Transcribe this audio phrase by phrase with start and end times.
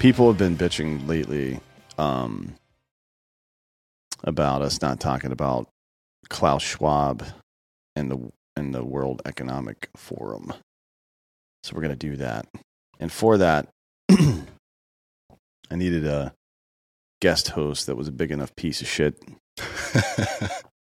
[0.00, 1.60] People have been bitching lately
[1.98, 2.54] um,
[4.24, 5.68] about us not talking about
[6.30, 7.22] Klaus Schwab
[7.94, 10.54] and the and the World Economic Forum.
[11.62, 12.46] So we're going to do that.
[12.98, 13.68] And for that,
[14.10, 14.46] I
[15.72, 16.32] needed a
[17.20, 19.22] guest host that was a big enough piece of shit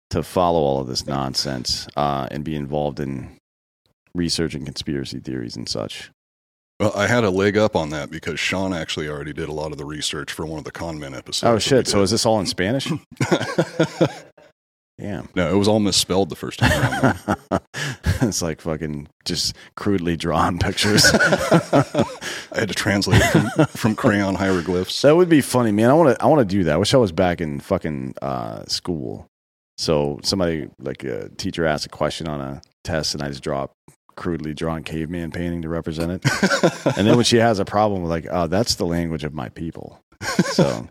[0.10, 3.38] to follow all of this nonsense uh, and be involved in
[4.16, 6.12] researching conspiracy theories and such.
[6.80, 9.74] Well, I had a leg up on that because Sean actually already did a lot
[9.74, 11.44] of the research for one of the conmen episodes.
[11.44, 11.88] Oh shit!
[11.88, 12.90] So is this all in Spanish?
[15.00, 15.30] Damn.
[15.34, 17.40] no, it was all misspelled the first time around.
[18.22, 21.06] it's like fucking just crudely drawn pictures.
[21.14, 22.06] I
[22.54, 25.02] had to translate from, from crayon hieroglyphs.
[25.04, 25.90] that would be funny, man.
[25.90, 26.24] I want to.
[26.24, 26.74] I want to do that.
[26.74, 29.26] I wish I was back in fucking uh, school.
[29.78, 33.64] So somebody like a teacher asked a question on a test, and I just draw
[33.64, 33.70] a
[34.18, 36.26] crudely drawn caveman painting to represent it.
[36.98, 40.02] and then when she has a problem, like, oh, that's the language of my people.
[40.44, 40.90] So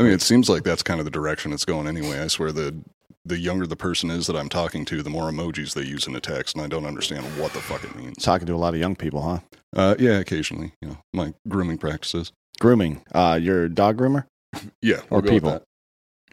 [0.00, 2.20] I mean, it seems like that's kind of the direction it's going anyway.
[2.20, 2.74] I swear the
[3.24, 6.14] the younger the person is that I'm talking to, the more emojis they use in
[6.16, 8.22] a text, and I don't understand what the fuck it means.
[8.22, 9.38] talking to a lot of young people, huh?
[9.76, 12.32] Uh, yeah, occasionally, you know, my grooming practices.
[12.58, 13.02] Grooming.
[13.14, 14.24] Uh, you're a dog groomer.
[14.82, 15.62] Yeah, Or we'll with people.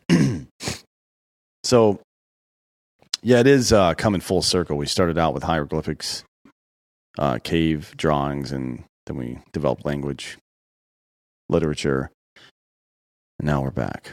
[1.64, 2.00] so
[3.22, 6.24] yeah it is uh, coming full circle we started out with hieroglyphics
[7.20, 10.38] uh, cave drawings and then we developed language
[11.50, 12.10] literature
[13.40, 14.12] and now we're back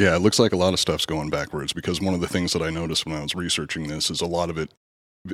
[0.00, 2.54] Yeah, it looks like a lot of stuff's going backwards because one of the things
[2.54, 4.70] that I noticed when I was researching this is a lot of it.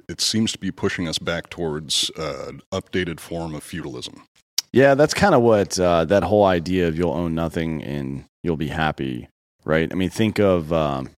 [0.08, 4.24] It seems to be pushing us back towards uh, an updated form of feudalism.
[4.72, 8.56] yeah that's kind of what uh, that whole idea of you'll own nothing and you'll
[8.56, 9.28] be happy
[9.64, 11.10] right i mean think of um,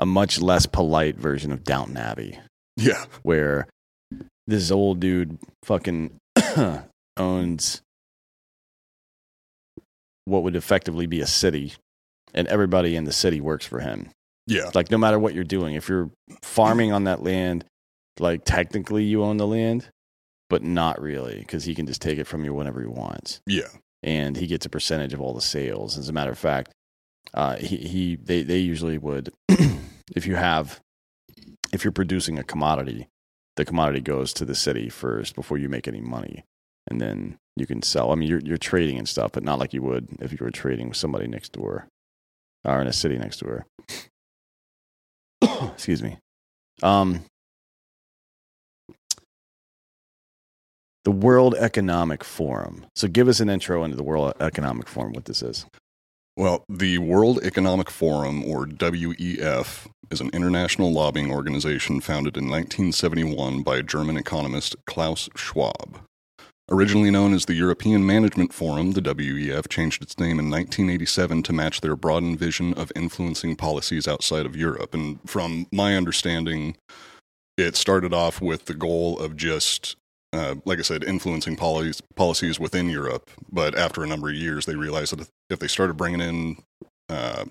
[0.00, 2.40] a much less polite version of downton abbey
[2.76, 3.68] Yeah, where
[4.48, 6.18] this old dude fucking
[7.16, 7.80] owns
[10.24, 11.74] what would effectively be a city
[12.34, 14.10] and everybody in the city works for him.
[14.46, 16.10] Yeah, like no matter what you're doing if you're
[16.42, 17.64] farming on that land
[18.18, 19.88] like technically you own the land
[20.52, 23.40] but not really because he can just take it from you whenever he wants.
[23.46, 23.68] Yeah,
[24.02, 25.96] and he gets a percentage of all the sales.
[25.96, 26.72] As a matter of fact,
[27.32, 29.32] uh, he, he they they usually would
[30.14, 30.78] if you have
[31.72, 33.08] if you're producing a commodity,
[33.56, 36.44] the commodity goes to the city first before you make any money,
[36.86, 38.12] and then you can sell.
[38.12, 40.50] I mean, you're you're trading and stuff, but not like you would if you were
[40.50, 41.88] trading with somebody next door
[42.64, 43.66] or in a city next door.
[45.42, 46.18] Excuse me.
[46.82, 47.24] Um,
[51.04, 52.86] the World Economic Forum.
[52.94, 55.12] So, give us an intro into the World Economic Forum.
[55.12, 55.66] What this is?
[56.36, 63.62] Well, the World Economic Forum, or WEF, is an international lobbying organization founded in 1971
[63.62, 66.00] by German economist Klaus Schwab.
[66.72, 71.52] Originally known as the European Management Forum, the WEF changed its name in 1987 to
[71.52, 74.94] match their broadened vision of influencing policies outside of Europe.
[74.94, 76.78] And from my understanding,
[77.58, 79.96] it started off with the goal of just,
[80.32, 83.28] uh, like I said, influencing policies, policies within Europe.
[83.50, 86.56] But after a number of years, they realized that if they started bringing in
[87.10, 87.44] uh,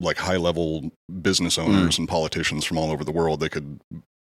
[0.00, 0.90] like high level
[1.22, 3.80] business owners and politicians from all over the world, they could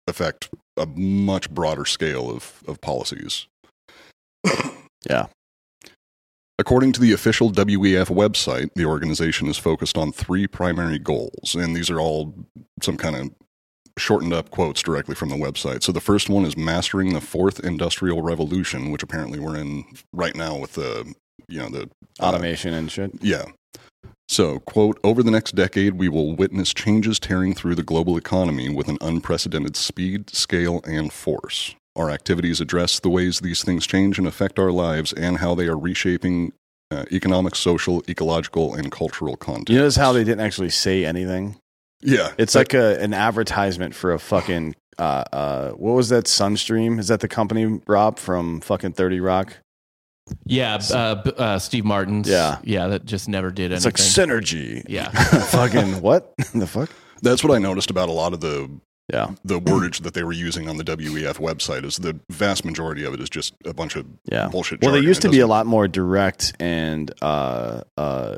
[0.09, 3.47] affect a much broader scale of, of policies.
[5.09, 5.27] Yeah.
[6.59, 11.75] According to the official WEF website, the organization is focused on three primary goals, and
[11.75, 12.35] these are all
[12.83, 13.31] some kind of
[13.97, 15.85] shortened up quotes directly from the website.
[15.85, 20.35] So the first one is mastering the fourth industrial revolution, which apparently we're in right
[20.35, 21.15] now with the
[21.47, 21.89] you know the
[22.21, 23.13] uh, Automation and shit.
[23.21, 23.45] yeah.
[24.29, 28.69] So, quote, over the next decade, we will witness changes tearing through the global economy
[28.69, 31.75] with an unprecedented speed, scale, and force.
[31.97, 35.67] Our activities address the ways these things change and affect our lives and how they
[35.67, 36.53] are reshaping
[36.91, 39.71] uh, economic, social, ecological, and cultural context.
[39.71, 41.57] You notice how they didn't actually say anything?
[42.01, 42.33] Yeah.
[42.39, 46.99] It's like a, an advertisement for a fucking uh uh what was that Sunstream?
[46.99, 49.59] Is that the company Rob from fucking 30 Rock?
[50.45, 50.95] Yeah, uh,
[51.37, 52.29] uh, Steve Martin's.
[52.29, 52.59] Yeah.
[52.65, 54.29] yeah, that just never did It's anything.
[54.29, 54.85] like synergy.
[54.89, 55.11] yeah,
[55.51, 56.91] Fucking what the fuck?
[57.23, 58.71] That's what I noticed about a lot of the
[59.13, 61.85] Yeah, the wordage that they were using on the WEF website.
[61.85, 64.49] Is the vast majority of it is just a bunch of yeah.
[64.49, 64.83] bullshit.
[64.83, 68.37] Well, they used to be a lot more direct and uh, uh,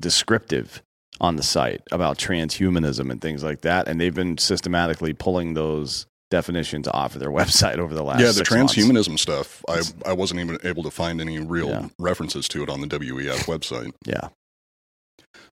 [0.00, 0.82] descriptive
[1.20, 6.06] on the site about transhumanism and things like that, and they've been systematically pulling those
[6.38, 8.74] definitions to offer their website over the last Yeah, the six months.
[8.74, 9.62] transhumanism stuff.
[9.68, 11.88] I I wasn't even able to find any real Yeah.
[11.98, 13.92] references to it on the WEF website.
[14.04, 14.28] Yeah,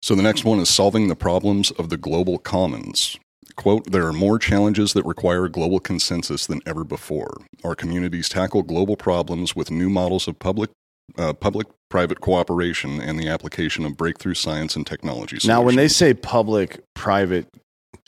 [0.02, 3.16] So the next one is solving the problems of the global commons.
[3.56, 7.32] Quote, there are more challenges that require global consensus than ever before.
[7.62, 10.70] Our communities tackle global problems with new models of public
[11.18, 15.36] uh, public private cooperation and the application of breakthrough science and technology.
[15.46, 17.46] Now, when they say public private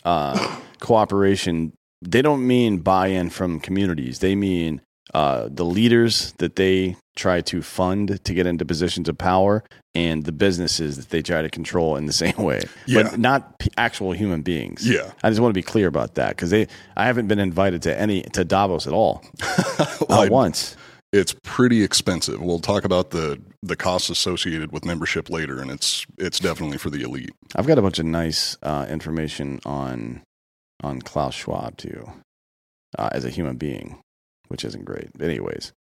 [0.04, 0.38] uh,
[0.80, 4.18] cooperation, they don't mean buy in from communities.
[4.20, 4.80] They mean
[5.12, 9.62] uh, the leaders that they try to fund to get into positions of power
[9.94, 13.04] and the businesses that they try to control in the same way, Yeah.
[13.04, 14.88] but not p- actual human beings.
[14.88, 15.12] Yeah.
[15.22, 17.96] I just want to be clear about that because they, I haven't been invited to
[17.98, 19.22] any to Davos at all,
[19.78, 20.76] Well, not once.
[21.12, 22.40] it's pretty expensive.
[22.42, 26.90] We'll talk about the the costs associated with membership later, and it's it's definitely for
[26.90, 27.30] the elite.
[27.54, 30.22] I've got a bunch of nice uh, information on
[30.82, 32.10] on Klaus Schwab too,
[32.98, 33.98] uh, as a human being,
[34.48, 35.10] which isn't great.
[35.16, 35.72] But anyways,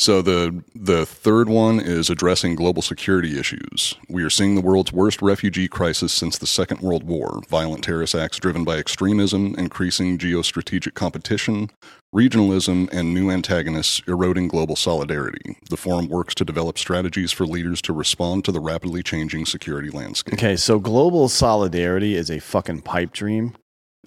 [0.00, 3.94] So the the third one is addressing global security issues.
[4.08, 7.40] We are seeing the world's worst refugee crisis since the Second World War.
[7.48, 11.70] Violent terrorist acts driven by extremism, increasing geostrategic competition,
[12.14, 15.58] regionalism, and new antagonists eroding global solidarity.
[15.68, 19.90] The forum works to develop strategies for leaders to respond to the rapidly changing security
[19.90, 20.34] landscape.
[20.34, 23.54] okay, so global solidarity is a fucking pipe dream.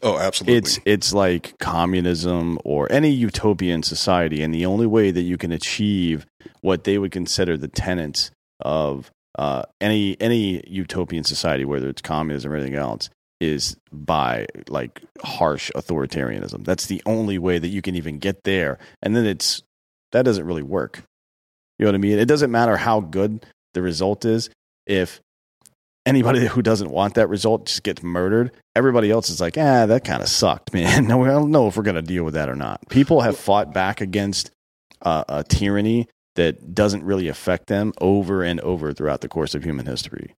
[0.04, 0.58] Oh, absolutely.
[0.58, 5.52] It's it's like communism or any utopian society, and the only way that you can
[5.52, 6.26] achieve
[6.62, 12.52] what they would consider the tenets of uh, any any utopian society, whether it's communism
[12.52, 13.10] or anything else,
[13.40, 16.64] is by like harsh authoritarianism.
[16.66, 19.62] That's the only way that you can even get there, and then it's
[20.12, 21.04] that doesn't really work.
[21.78, 22.20] You know what I mean?
[22.20, 24.50] It doesn't matter how good the result is
[24.86, 25.22] if
[26.06, 28.52] anybody who doesn't want that result just gets murdered.
[28.76, 31.08] Everybody else is like, ah, that kind of sucked, man.
[31.08, 32.88] No, I don't know if we're going to deal with that or not.
[32.90, 34.52] People have fought back against
[35.02, 39.64] uh, a tyranny that doesn't really affect them over and over throughout the course of
[39.64, 40.34] human history.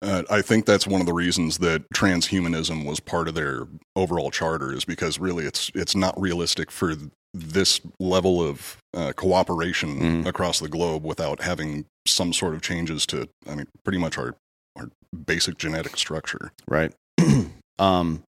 [0.00, 3.66] Uh, I think that's one of the reasons that transhumanism was part of their
[3.96, 6.94] overall charter is because really it's it's not realistic for
[7.34, 10.26] this level of uh, cooperation Mhm.
[10.26, 14.36] across the globe without having some sort of changes to I mean pretty much our
[14.78, 14.90] our
[15.26, 16.52] basic genetic structure.
[16.66, 16.92] right?
[17.78, 18.22] um,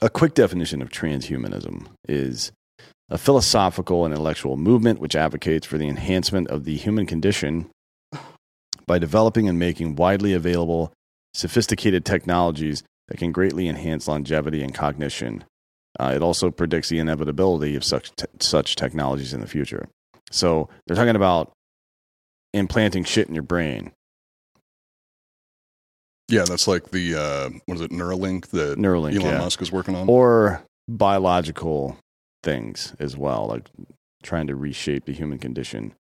[0.00, 2.52] a quick definition of transhumanism is
[3.08, 7.70] a philosophical and intellectual movement which advocates for the enhancement of the human condition
[8.86, 10.92] by developing and making widely available
[11.34, 15.44] sophisticated technologies that can greatly enhance longevity and cognition.
[15.98, 19.88] Uh, it also predicts the inevitability of such te- such technologies in the future.
[20.30, 21.52] So they're talking about
[22.52, 23.92] implanting shit in your brain,
[26.28, 29.38] Yeah, that's like the uh, what is it Neuralink that Neuralink, Elon yeah.
[29.38, 30.08] Musk is working on.
[30.08, 31.98] or biological
[32.42, 33.68] things as well, like
[34.22, 35.94] trying to reshape the human condition,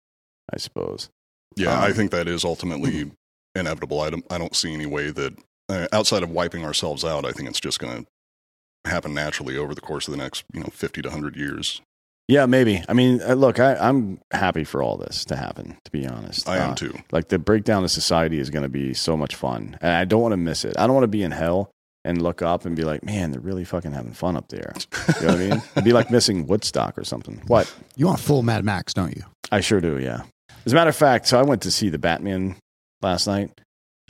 [0.52, 1.10] I suppose.
[1.56, 3.10] yeah, um, I think that is ultimately
[3.54, 4.00] inevitable.
[4.00, 7.32] I don't I don't see any way that uh, outside of wiping ourselves out, I
[7.32, 10.70] think it's just going to happen naturally over the course of the next you know
[10.72, 11.82] fifty to hundred years.
[12.28, 12.82] Yeah, maybe.
[12.88, 15.76] I mean, uh, look, I, I'm happy for all this to happen.
[15.84, 16.94] To be honest, I am Uh, too.
[17.12, 20.22] Like the breakdown of society is going to be so much fun, and I don't
[20.22, 20.74] want to miss it.
[20.78, 21.70] I don't want to be in hell
[22.06, 24.74] and look up and be like, man, they're really fucking having fun up there.
[25.20, 25.62] You know what I mean?
[25.72, 27.42] It'd be like missing Woodstock or something.
[27.46, 27.72] What?
[27.96, 29.22] You want full Mad Max, don't you?
[29.52, 30.22] I sure do, yeah.
[30.66, 32.56] As a matter of fact, so I went to see the Batman
[33.02, 33.50] last night.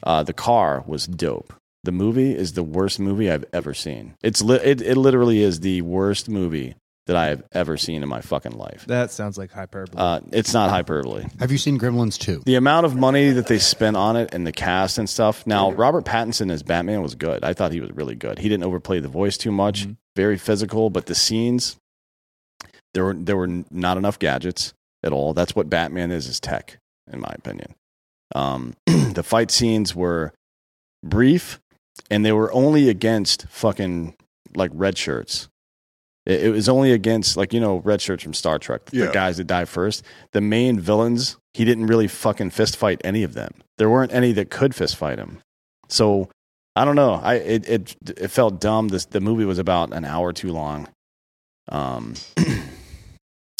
[0.04, 1.52] Uh, the car was dope.
[1.83, 4.14] The movie is the worst movie I've ever seen.
[4.23, 6.75] It's li- it, it literally is the worst movie
[7.06, 8.84] that I have ever seen in my fucking life.
[8.87, 10.00] That sounds like hyperbole.
[10.02, 11.26] Uh, it's not hyperbole.
[11.38, 12.42] Have you seen Gremlins 2?
[12.46, 15.46] The amount of money that they spent on it and the cast and stuff.
[15.46, 17.44] Now, Robert Pattinson as Batman was good.
[17.44, 18.38] I thought he was really good.
[18.38, 19.87] He didn't overplay the voice too much.
[19.87, 19.96] Mhm.
[20.16, 21.76] Very physical, but the scenes
[22.94, 25.34] there were there were not enough gadgets at all.
[25.34, 26.78] That's what Batman is is tech,
[27.12, 27.75] in my opinion.
[28.34, 30.32] Um, the fight scenes were
[31.04, 31.61] brief,
[32.11, 34.14] and they were only against fucking
[34.54, 35.49] like red shirts.
[36.26, 39.12] It, it was only against like you know red shirts from Star Trek, the Yeah.
[39.12, 40.04] guys that die first.
[40.32, 43.50] The main villains, he didn't really fucking fist fight any of them.
[43.78, 45.40] There weren't any that could fist fight him.
[45.88, 46.28] So
[46.76, 47.14] I don't know.
[47.22, 48.88] I it it, it felt dumb.
[48.88, 50.88] This the movie was about an hour too long.
[51.70, 52.14] Um,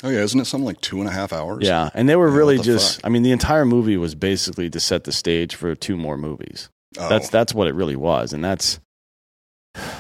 [0.03, 1.67] Oh yeah, isn't it something like two and a half hours?
[1.67, 2.97] Yeah, and they were Yeah, really the just.
[2.97, 3.07] fuck?
[3.07, 6.69] I mean, the entire movie was basically to set the stage for two more movies.
[6.99, 8.81] Oh, That's that's what it really was, and that's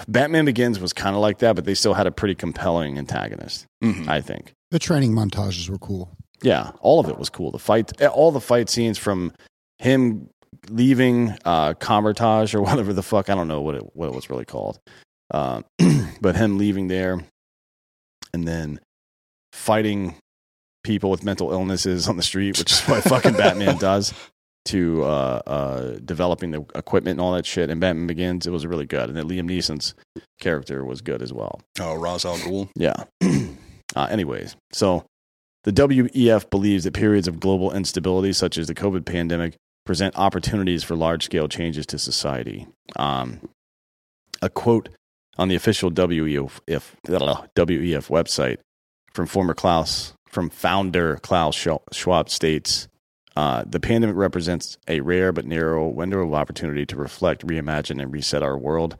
[0.08, 3.66] Batman Begins was kind of like that, but they still had a pretty compelling antagonist.
[3.82, 4.08] mhm.
[4.08, 4.52] I think.
[4.70, 6.16] The training montages were cool.
[6.42, 7.50] Yeah, all of it was cool.
[7.50, 9.32] The fight, all the fight scenes from
[9.78, 10.28] him
[10.68, 14.28] leaving uh, Comertage or whatever the fuck I don't know what it what it was
[14.30, 14.78] really called,
[15.32, 15.62] uh,
[16.20, 17.24] but him leaving there,
[18.32, 18.80] and then
[19.52, 20.16] fighting
[20.82, 24.12] people with mental illnesses on the street, which is what fucking Batman does.
[24.66, 28.66] To uh, uh, developing the equipment and all that shit, and Batman Begins, it was
[28.66, 29.94] really good, and then Liam Neeson's
[30.40, 31.60] character was good as well.
[31.80, 32.70] oh, Ra's al Ghul.
[32.74, 33.04] Yeah.
[33.94, 35.04] uh, anyways, so
[35.64, 40.82] the WEF believes that periods of global instability, such as the COVID pandemic, present opportunities
[40.82, 42.66] for large scale changes to society.
[42.96, 43.40] Um,
[44.40, 44.88] a quote
[45.36, 48.58] on the official WEF, WEF website
[49.12, 51.54] from former Klaus, from founder Klaus
[51.92, 52.88] Schwab states
[53.36, 58.12] uh, the pandemic represents a rare but narrow window of opportunity to reflect, reimagine, and
[58.12, 58.96] reset our world.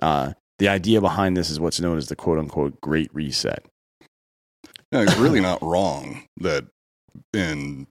[0.00, 3.64] Uh, the idea behind this is what's known as the quote unquote Great Reset.
[4.90, 6.66] Yeah, it's really not wrong that
[7.32, 7.86] in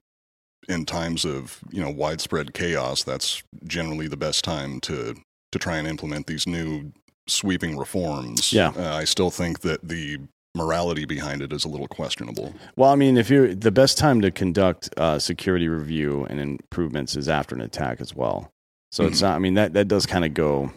[0.68, 5.16] in times of you know widespread chaos, that's generally the best time to
[5.50, 6.92] to try and implement these new
[7.26, 8.52] sweeping reforms.
[8.52, 8.72] Yeah.
[8.76, 10.18] uh, I still think that the
[10.54, 12.54] morality behind it is a little questionable.
[12.76, 17.16] Well, I mean, if you're the best time to conduct uh, security review and improvements
[17.16, 18.50] is after an attack as well.
[18.90, 19.34] So it's not.
[19.34, 20.70] I mean, that that does kind of go.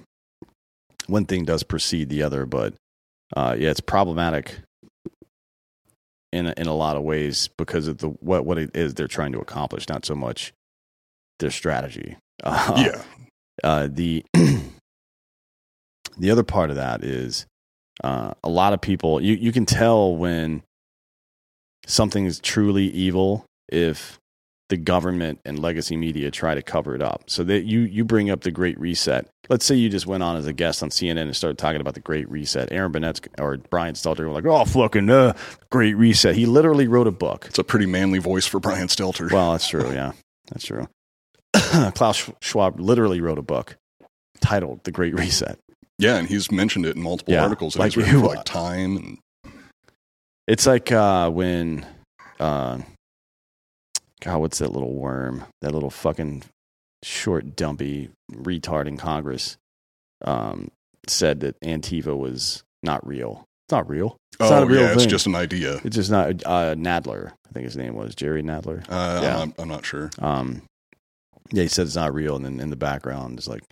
[1.08, 2.74] One thing does precede the other, but
[3.36, 4.60] uh, yeah, it's problematic
[6.32, 9.08] in a, in a lot of ways because of the what what it is they're
[9.08, 10.54] trying to accomplish, not so much
[11.40, 12.16] their strategy.
[12.42, 13.02] Uh, yeah,
[13.64, 14.24] uh, the
[16.18, 17.46] the other part of that is
[18.04, 20.62] uh, a lot of people you, you can tell when
[21.88, 24.20] something is truly evil if
[24.70, 28.32] the government and legacy media try to cover it up so that you you bring
[28.32, 31.20] up the great reset let's say you just went on as a guest on cnn
[31.20, 34.66] and started talking about the great reset Erin Burnett's or brian stelter were like oh
[34.66, 35.34] fucking uh,
[35.70, 39.32] great reset he literally wrote a book it's a pretty manly voice for Brian Stelter.
[39.32, 39.92] well, that's true.
[39.92, 40.12] Yeah,
[40.52, 40.88] that's true.
[41.54, 43.78] Klaus Schwab literally wrote a book
[44.42, 45.58] titled "The Great Reset."
[45.98, 47.76] Yeah, and he's mentioned it in multiple Yeah, articles.
[47.78, 49.18] like he's written like Time and
[50.48, 51.86] It's like uh, when,
[52.40, 52.80] uh,
[54.22, 55.46] God, what's that little worm?
[55.62, 56.44] That little fucking
[57.04, 59.58] short, dumpy retard in Congress
[60.24, 60.70] um,
[61.08, 63.44] said that Antifa was not real.
[63.68, 64.18] It's not real.
[64.40, 65.80] It's oh not a real yeah, it's just an idea.
[65.84, 66.28] It's just not.
[66.46, 68.84] Uh, Nadler, I think his name was Jerry Nadler.
[68.90, 69.38] Uh, Yeah.
[69.40, 70.10] I'm, not, I'm not sure.
[70.20, 70.62] Um,
[71.52, 73.64] yeah, he said it's not real, and then in the background is like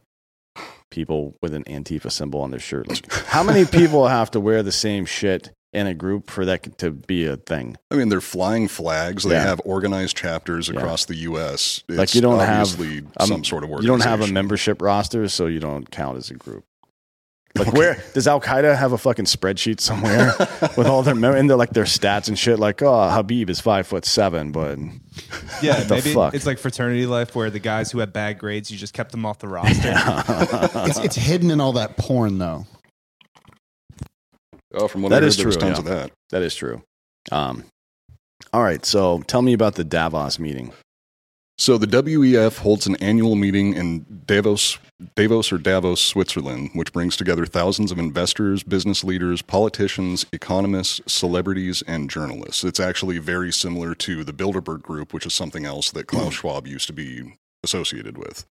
[0.93, 2.87] people with an Antifa symbol on their shirt.
[2.87, 6.77] Like, how many people have to wear the same shit in a group for that
[6.77, 7.75] to be a thing?
[7.89, 9.23] I mean, they're flying flags.
[9.23, 9.41] They Yeah.
[9.43, 10.77] have organized chapters Yeah.
[10.79, 11.83] across the U.S.
[11.89, 14.81] It's Like, you don't have, obviously um, some sort of You don't have a membership
[14.81, 16.63] roster, so you don't count as a group.
[17.55, 20.33] Like where does Al Qaeda have a fucking spreadsheet somewhere
[20.75, 22.57] with all their mem- and they're like their stats and shit?
[22.57, 24.79] Like, oh, Habib is five foot seven, but
[25.61, 26.33] Yeah, What the maybe fuck?
[26.33, 29.23] it's like fraternity life where the guys who had bad grades, you just kept them
[29.23, 29.93] off the roster.
[30.89, 32.65] It's, it's hidden in all that porn, though.
[34.73, 35.79] Oh, from what That I heard, is there was true, tons yeah.
[35.79, 36.11] of that.
[36.31, 36.81] that is true.
[37.31, 37.63] Um,
[38.51, 40.73] all right, so tell me about the Davos meeting.
[41.57, 44.79] So the WEF holds an annual meeting in Davos,
[45.15, 51.83] Davos or Davos, Switzerland, which brings together thousands of investors, business leaders, politicians, economists, celebrities,
[51.87, 52.63] and journalists.
[52.63, 56.67] It's actually very similar to the Bilderberg Group, which is something else that Klaus Schwab
[56.67, 58.45] used to be associated with.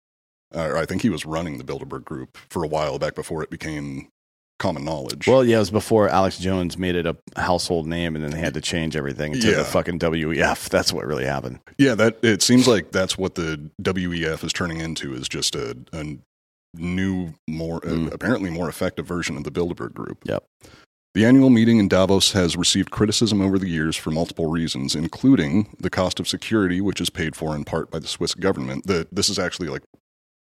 [0.52, 3.50] Uh, I think he was running the Bilderberg Group for a while back before it
[3.50, 4.08] became
[4.58, 5.26] common knowledge.
[5.26, 8.38] Well, yeah, it was before Alex Jones made it a household name, and then they
[8.40, 9.58] had to change everything to Yeah.
[9.58, 10.68] the fucking WEF.
[10.68, 11.60] That's what really happened.
[11.78, 15.76] Yeah, that it seems like that's what the WEF is turning into is just a,
[15.92, 16.18] a
[16.74, 18.08] new, more Mm.
[18.08, 20.18] uh, apparently more effective version of the Bilderberg Group.
[20.24, 20.44] Yep.
[21.14, 25.74] The annual meeting in Davos has received criticism over the years for multiple reasons, including
[25.80, 28.86] the cost of security, which is paid for in part by the Swiss government.
[28.86, 29.82] That this is actually like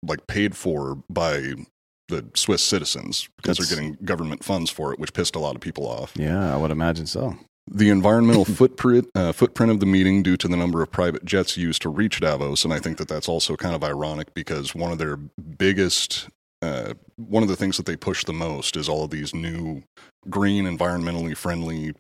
[0.05, 1.53] like paid for by
[2.11, 5.61] the Swiss citizens because they're getting government funds for it, which pissed a lot of
[5.61, 6.13] people off.
[6.15, 7.35] Yeah, I would imagine so.
[7.69, 11.57] The environmental footprint uh, footprint of the meeting due to the number of private jets
[11.57, 14.91] used to reach Davos, and I think that that's also kind of ironic because one
[14.91, 16.29] of their biggest
[16.61, 19.81] uh, one of the things that they push the most is all of these new
[20.29, 21.93] green, environmentally friendly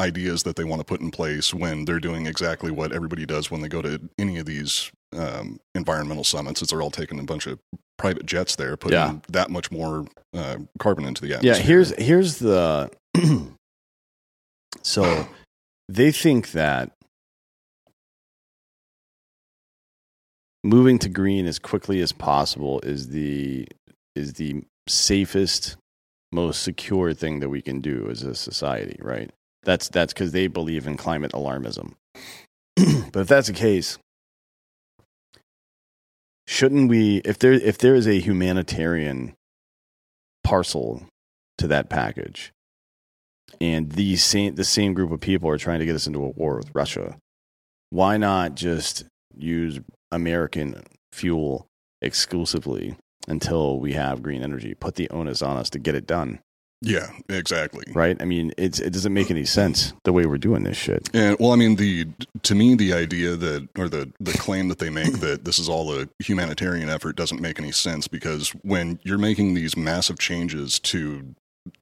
[0.00, 3.50] ideas that they want to put in place when they're doing exactly what everybody does
[3.50, 6.62] when they go to any of these um, environmental summits.
[6.62, 7.58] Is they're all taking a bunch of
[7.96, 9.16] private jets there, putting Yeah.
[9.28, 11.54] that much more uh, carbon into the atmosphere.
[11.54, 12.90] Yeah, here's here's the
[14.82, 15.28] so
[15.88, 16.90] they think that
[20.62, 23.68] moving to green as quickly as possible is the
[24.16, 25.76] is the safest
[26.32, 29.30] most secure thing that we can do as a society right
[29.64, 31.94] that's that's because they believe in climate alarmism.
[33.12, 33.98] But if that's the case
[36.46, 39.34] shouldn't we if there if there is a humanitarian
[40.42, 41.06] parcel
[41.58, 42.52] to that package
[43.60, 46.28] and the same the same group of people are trying to get us into a
[46.30, 47.16] war with Russia
[47.90, 49.04] why not just
[49.36, 49.78] use
[50.10, 51.66] American fuel
[52.02, 52.96] exclusively
[53.28, 54.74] until we have green energy?
[54.74, 56.40] Put the onus on us to get it done
[56.86, 57.84] Yeah, exactly.
[57.94, 61.08] right i mean it's it doesn't make any sense the way we're doing this shit
[61.14, 62.06] And well, I mean, the
[62.42, 65.68] to me, the idea that or the the claim that they make that this is
[65.68, 70.78] all a humanitarian effort doesn't make any sense because when you're making these massive changes
[70.80, 71.34] to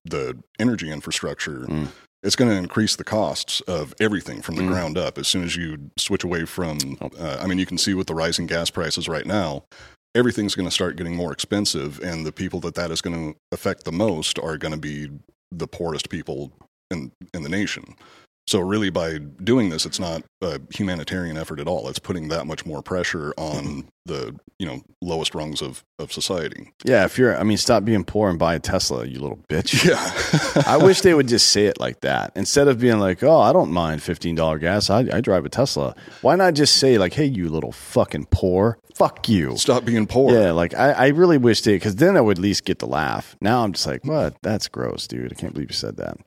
[0.04, 1.88] the energy infrastructure, Mm.
[2.22, 4.68] it's going to increase the costs of everything from the Mm.
[4.68, 5.18] ground up.
[5.18, 6.78] As soon as you switch away from,
[7.18, 9.64] uh, I mean, you can see with the rising gas prices right now.
[10.14, 13.38] Everything's going to start getting more expensive, and the people that that is going to
[13.50, 15.08] affect the most are going to be
[15.50, 16.52] the poorest people
[16.90, 17.96] in in the nation.
[18.46, 21.88] So really, by doing this, it's not a humanitarian effort at all.
[21.88, 23.80] It's putting that much more pressure on mm-hmm.
[24.06, 26.72] the you know lowest rungs of of society.
[26.84, 29.84] yeah if you're i mean stop being poor and buy a tesla you little bitch
[29.84, 33.40] Yeah, I wish they would just say it like that instead of being like, "Oh,
[33.40, 34.90] I don't mind fifteen dollar gas.
[34.90, 38.78] I, I drive a Tesla." Why not just say like, "Hey, you little fucking poor,
[38.94, 40.32] fuck you." stop being poor.
[40.32, 42.86] Yeah, like I, I really wish they because then I would at least get the
[42.86, 43.36] laugh.
[43.40, 44.36] Now I'm just like, what?
[44.42, 45.32] That's gross, dude.
[45.32, 46.18] I can't believe you said that.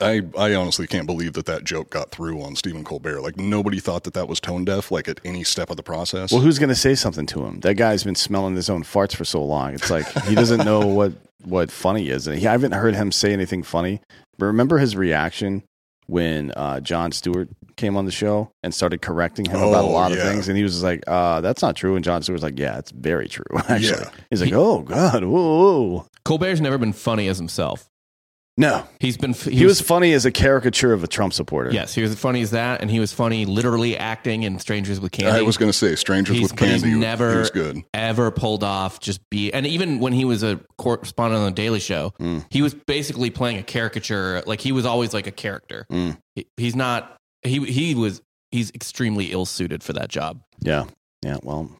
[0.00, 3.20] I I honestly can't believe that that joke got through on Stephen Colbert.
[3.20, 4.90] Like nobody thought that that was tone deaf.
[4.90, 6.32] Like at any step of the process.
[6.32, 7.60] Well, who's going to say something to him?
[7.60, 9.74] That guy's been smelling his own farts for so long.
[9.74, 11.12] It's like he doesn't know what
[11.44, 12.26] what funny is.
[12.26, 14.00] And he, I haven't heard him say anything funny.
[14.38, 15.62] But remember his reaction
[16.06, 19.92] when uh, Jon Stewart came on the show and started correcting him about a Oh,
[19.92, 22.58] lot of things, and he was like, uh, "That's not true." And Jon Stewart's like,
[22.58, 24.10] "Yeah, it's very true." Actually, Yeah.
[24.28, 26.06] he's like, "Oh God, whoa, whoa.
[26.24, 27.86] Colbert's never been funny as himself.
[28.60, 31.72] No." He's been he, He, was, funny as a caricature of a Trump supporter.
[31.72, 35.10] yes, he was funny as that, and he was funny literally acting in Strangers with
[35.12, 35.38] Candy.
[35.38, 37.82] I was going to say Strangers He's- with but he's never- he was good.
[37.94, 41.80] ever pulled off just be and even when he was a correspondent on the Daily
[41.80, 42.44] Show, Mm.
[42.50, 44.42] he was basically playing a caricature.
[44.46, 45.86] Like he was always like a character.
[45.90, 46.18] Mm.
[46.36, 47.16] He, he's not.
[47.42, 48.20] He he was.
[48.52, 50.40] He's extremely ill suited for that job.
[50.60, 50.84] yeah,
[51.24, 51.36] yeah.
[51.42, 51.70] Well,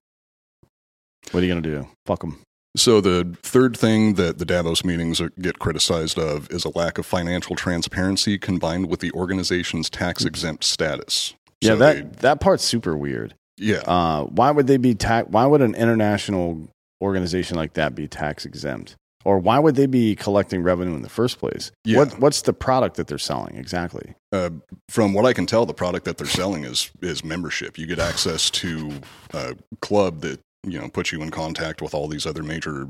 [1.32, 1.86] what are you gonna do?
[2.06, 2.38] Fuck him.
[2.76, 6.98] So the third thing that the Davos meetings are- get criticized of is a lack
[6.98, 11.34] of financial transparency combined with the organization's tax exempt status.
[11.60, 13.34] Yeah, So that they- that part's super weird.
[13.58, 13.78] yeah.
[13.86, 15.28] Uh, why would they be tax?
[15.30, 16.68] Why would an international
[17.02, 18.94] organization like that be tax exempt?
[19.24, 21.70] Or why would they be collecting revenue in the first place?
[21.84, 21.98] Yeah.
[21.98, 24.14] What what's the product that they're selling exactly?
[24.32, 24.48] Uh,
[24.88, 27.76] from what I can tell, the product that they're selling is is membership.
[27.78, 28.92] You get access to
[29.34, 32.88] a club that you know put you in contact with all these other major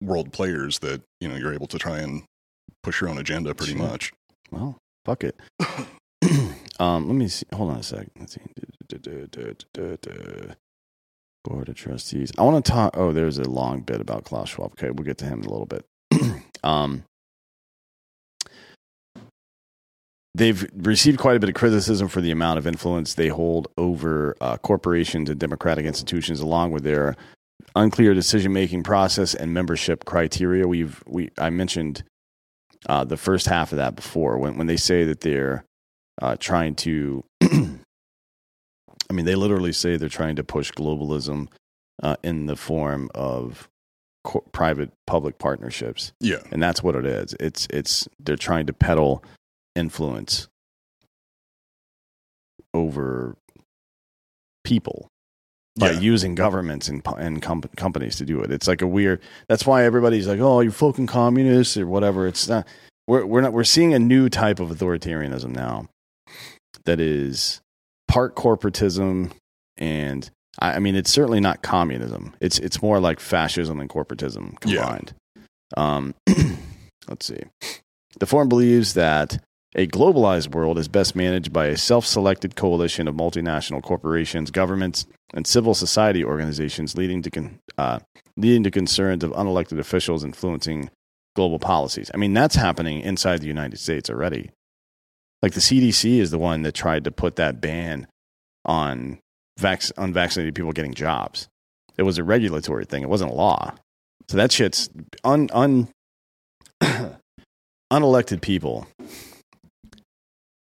[0.00, 2.24] world players that you know you're able to try and
[2.82, 3.82] push your own agenda pretty Sure.
[3.82, 4.12] much.
[4.50, 5.36] Well, fuck it.
[6.78, 7.46] um, let me see.
[7.54, 8.08] Hold on a sec.
[8.18, 8.40] Let's see.
[11.44, 12.32] Board of Trustees.
[12.38, 12.96] I want to talk.
[12.96, 14.72] Oh, there's a long bit about Klaus Schwab.
[14.72, 15.84] Okay, we'll get to him in a little bit.
[16.64, 17.04] um,
[20.34, 24.36] they've received quite a bit of criticism for the amount of influence they hold over
[24.40, 27.16] uh, corporations and democratic institutions, along with their
[27.76, 30.66] unclear decision-making process and membership criteria.
[30.66, 32.02] We've we I mentioned
[32.88, 35.64] uh, the first half of that before when when they say that they're
[36.20, 37.24] uh, trying to.
[37.42, 41.48] I mean, they literally say they're trying to push globalism
[42.02, 43.68] uh, in the form of
[44.24, 47.34] co- private public partnerships Yeah, and that's what it is.
[47.38, 49.22] It's it's they're trying to peddle
[49.74, 50.48] influence
[52.72, 53.36] over
[54.64, 55.08] people
[55.78, 56.00] by Yeah.
[56.00, 58.50] using governments and and com- companies to do it.
[58.50, 59.20] It's like a weird.
[59.48, 62.26] That's why everybody's like, "Oh, you're fucking communists" or whatever.
[62.26, 62.66] It's not.
[63.06, 63.52] We're we're not.
[63.52, 65.88] We're seeing a new type of authoritarianism now
[66.84, 67.60] that is
[68.08, 69.32] part corporatism
[69.76, 70.30] and.
[70.60, 72.34] I I mean, it's certainly not communism.
[72.40, 74.82] It's it's more like fascism and corporatism Yeah.
[74.82, 75.14] combined.
[75.76, 76.14] Um,
[77.08, 77.40] let's see.
[78.20, 79.42] The forum believes that
[79.74, 85.06] a globalized world is best managed by a self selected coalition of multinational corporations, governments,
[85.32, 87.98] and civil society organizations, leading to, con- uh,
[88.36, 90.90] leading to concerns of unelected officials influencing
[91.34, 92.10] global policies.
[92.14, 94.50] I mean, that's happening inside the United States already.
[95.42, 98.06] Like the CDC is the one that tried to put that ban
[98.64, 99.18] on
[99.58, 101.48] vac- unvaccinated people getting jobs.
[101.98, 103.74] It was a regulatory thing, it wasn't a law.
[104.28, 104.88] So that shit's
[105.22, 105.88] un, un
[107.92, 108.86] unelected people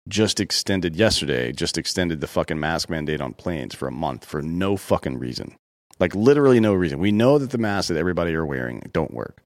[0.09, 4.43] just extended yesterday, just extended the fucking mask mandate on planes for a month for
[4.43, 5.55] no fucking reason.
[6.01, 6.99] Like literally no reason.
[6.99, 9.43] We know that the masks that everybody are wearing don't work.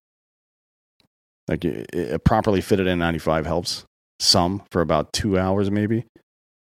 [1.48, 3.85] Like a properly fitted N95 helps
[4.20, 6.05] some for about two hours maybe,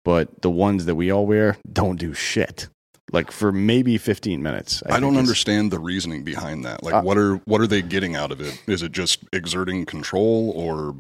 [0.04, 2.68] but the ones that we all wear don't do shit.
[3.12, 4.82] Like for maybe 15 minutes.
[4.86, 6.84] I, think don't understand the reasoning behind that.
[6.84, 8.60] Like, Uh, what are what are they getting out of it?
[8.68, 10.96] Is it just exerting control, or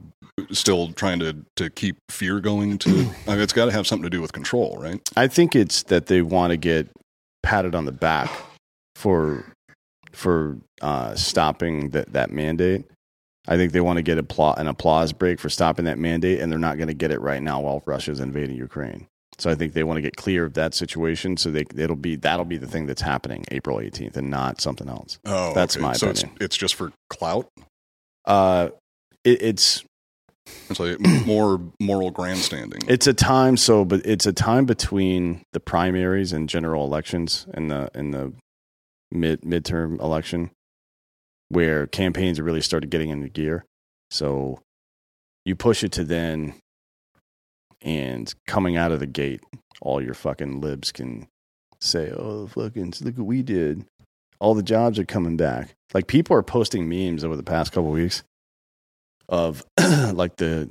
[0.51, 2.77] still trying to to keep fear going?
[2.79, 2.89] To
[3.27, 5.01] I mean, it's got to have something to do with control, right?
[5.17, 6.89] I think it's that they want to get
[7.41, 8.29] patted on the back
[8.95, 9.43] for
[10.13, 12.85] for uh, stopping that that mandate.
[13.47, 16.51] I think they want to get appla- an applause break for stopping that mandate, and
[16.51, 19.07] they're not going to get it right now while Russia's invading Ukraine.
[19.38, 21.36] So I think they want to get clear of that situation.
[21.38, 24.88] So they it'll be that'll be the thing that's happening April 18th, and not something
[24.89, 25.19] else.
[25.26, 25.84] Oh, That's okay.
[25.84, 26.32] my so opinion.
[26.36, 27.48] it's it's just for clout.
[28.26, 28.69] Uh,
[29.24, 29.84] it, it's
[30.69, 32.82] It's like more moral grandstanding.
[32.88, 37.69] It's a time so but it's a time between the primaries and general elections and
[37.69, 38.32] the in the
[39.12, 40.52] mid midterm election
[41.50, 43.65] where campaigns really started getting into gear.
[44.10, 44.60] So
[45.45, 46.56] you push it to then
[47.86, 49.41] and coming out of the gate,
[49.80, 51.28] all your fucking libs can
[51.80, 53.86] say, Oh fucking look what we did.
[54.39, 55.76] All the jobs are coming back.
[55.93, 58.24] Like people are posting memes over the past couple weeks
[59.30, 60.69] of like the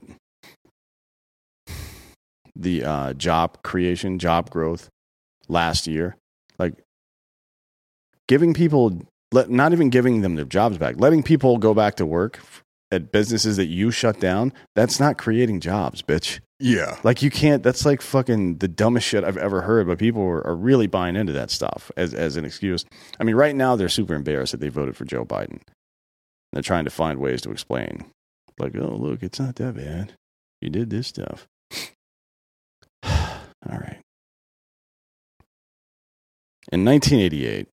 [2.56, 4.90] the uh, job creation, job growth
[5.48, 6.16] last year,
[6.58, 6.74] like
[8.28, 9.00] giving people,
[9.32, 12.40] let, not even giving them their jobs back, letting people go back to work
[12.94, 14.52] at businesses that you shut down.
[14.74, 16.40] That's not creating jobs, bitch.
[16.58, 17.62] yeah, Like you can't.
[17.62, 19.86] That's like fucking the dumbest shit I've ever heard.
[19.86, 22.84] But people are, are really buying into that stuff as as an excuse.
[23.20, 25.60] I mean, right now they're super embarrassed that they voted for Joe Biden.
[26.52, 28.04] They're trying to find ways to explain,
[28.58, 30.12] like, oh look, it's not that bad.
[30.60, 31.46] You did this stuff.
[33.02, 34.00] All right.
[36.72, 37.68] In 1988,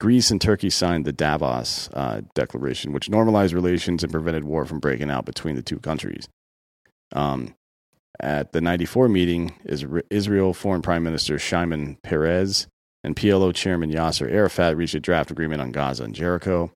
[0.00, 4.78] Greece and Turkey signed the Davos uh, Declaration, which normalized relations and prevented war from
[4.78, 6.28] breaking out between the two countries.
[7.12, 7.54] Um,
[8.20, 9.54] at the 94 meeting,
[10.10, 12.66] Israel Foreign Prime Minister Shimon Peres
[13.04, 16.72] and PLO Chairman Yasser Arafat reached a draft agreement on Gaza and Jericho.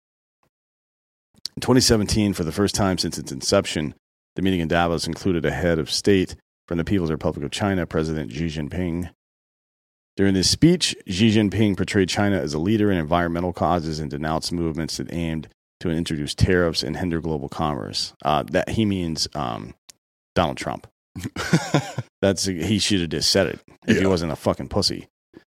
[1.57, 3.95] In 2017, for the first time since its inception,
[4.37, 7.87] the meeting in Davos included a head of state from the People's Republic of China,
[7.87, 9.11] President Xi Jinping.
[10.16, 14.53] During this speech, Xi Jinping portrayed China as a leader in environmental causes and denounced
[14.53, 15.48] movements that aimed
[15.81, 18.12] to introduce tariffs and hinder global commerce.
[18.25, 19.75] Uh, that he means um,
[20.35, 20.87] Donald Trump.
[22.22, 25.09] That's he should have just said it if he wasn't a fucking pussy.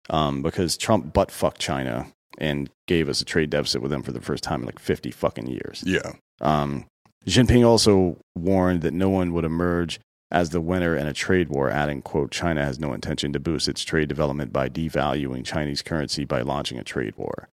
[0.10, 4.12] Um, because Trump butt fucked China and gave us a trade deficit with them for
[4.12, 5.84] the first time in like fifty fucking years.
[5.86, 6.14] yeah.
[6.40, 6.86] Um,
[7.26, 10.00] Jinping also warned that no one would emerge
[10.32, 13.68] as the winner in a trade war, adding, quote, China has no intention to boost
[13.68, 17.48] its trade development by devaluing Chinese currency by launching a trade war.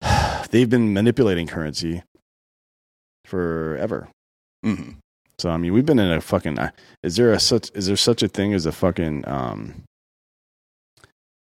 [0.50, 2.02] They've been manipulating currency
[3.24, 4.08] forever.
[4.62, 4.92] hmm
[5.38, 6.58] So I mean, we've been in a fucking.
[6.58, 6.70] uh,
[7.02, 7.70] Is there a such?
[7.74, 9.82] Is there such a thing as a fucking um,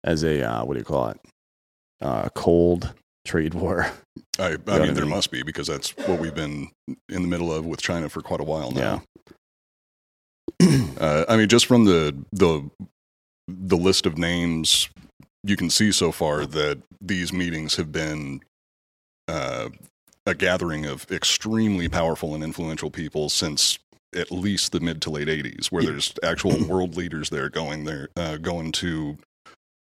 [0.05, 1.21] as a uh, what do you call it?
[2.01, 3.91] Uh, cold trade war.
[4.39, 5.09] I, I mean, there mean?
[5.11, 6.69] must be because that's what we've been
[7.09, 9.03] in the middle of with China for quite a while now.
[11.01, 12.71] Uh, I mean, just from the the
[13.49, 14.89] the list of names
[15.45, 18.41] you can see so far that these meetings have been
[19.27, 19.69] uh,
[20.27, 23.79] a gathering of extremely powerful and influential people since
[24.15, 25.91] at least the mid to late '80s, where Yeah.
[25.91, 29.19] there's actual world leaders there going there, uh, going to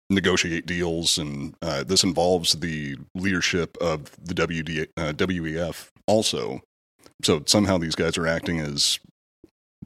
[0.09, 6.62] negotiate deals, and uh, this involves the leadership of the WD, uh, WEF also.
[7.23, 8.99] So somehow these guys are acting as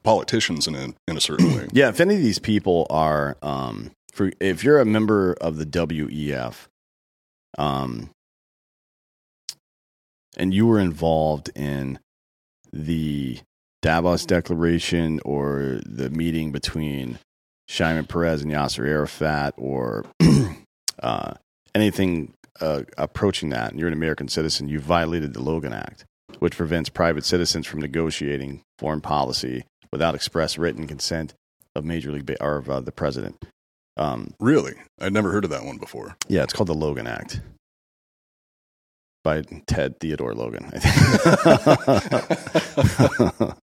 [0.04, 1.66] politicians in a in a certain way.
[1.72, 5.66] Yeah, if any of these people are, um, for if you're a member of the
[5.66, 6.68] WEF,
[7.58, 8.10] um,
[10.36, 11.98] and you were involved in
[12.72, 13.40] the
[13.82, 17.18] Davos Declaration or the meeting between
[17.66, 20.04] Shimon Peres and Yasser Arafat, or
[21.02, 21.34] uh,
[21.74, 26.04] anything uh, approaching that, and you're an American citizen, you violated the Logan Act,
[26.38, 29.64] which prevents private citizens from negotiating foreign policy
[29.94, 31.35] without express written consent
[31.76, 33.37] of Major League Ba- or of uh, the president.
[33.96, 36.16] Um, Really, I'd never heard of that one before.
[36.28, 37.40] yeah, it's called the Logan Act
[39.22, 40.68] by Ted Theodore Logan.
[40.74, 40.94] I think.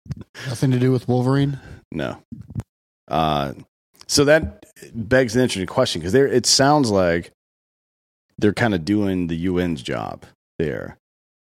[0.47, 1.59] Nothing to do with Wolverine.
[1.91, 2.17] no.
[3.07, 3.53] Uh,
[4.07, 7.31] so that begs an interesting question because there it sounds like
[8.37, 10.25] they're kind of doing the UN's job
[10.59, 10.97] there.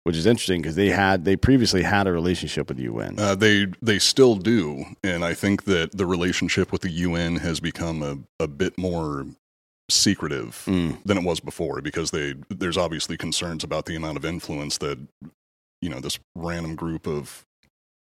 [0.06, 3.20] Which is interesting because they had they previously had a relationship with the UN.
[3.20, 7.60] Uh, they they still do, and I think that the relationship with the UN has
[7.60, 9.26] become a, a bit more
[9.89, 10.98] secretive Mm.
[11.04, 14.98] than it was before because they there's obviously concerns about the amount of influence that
[15.82, 17.44] you know this random group of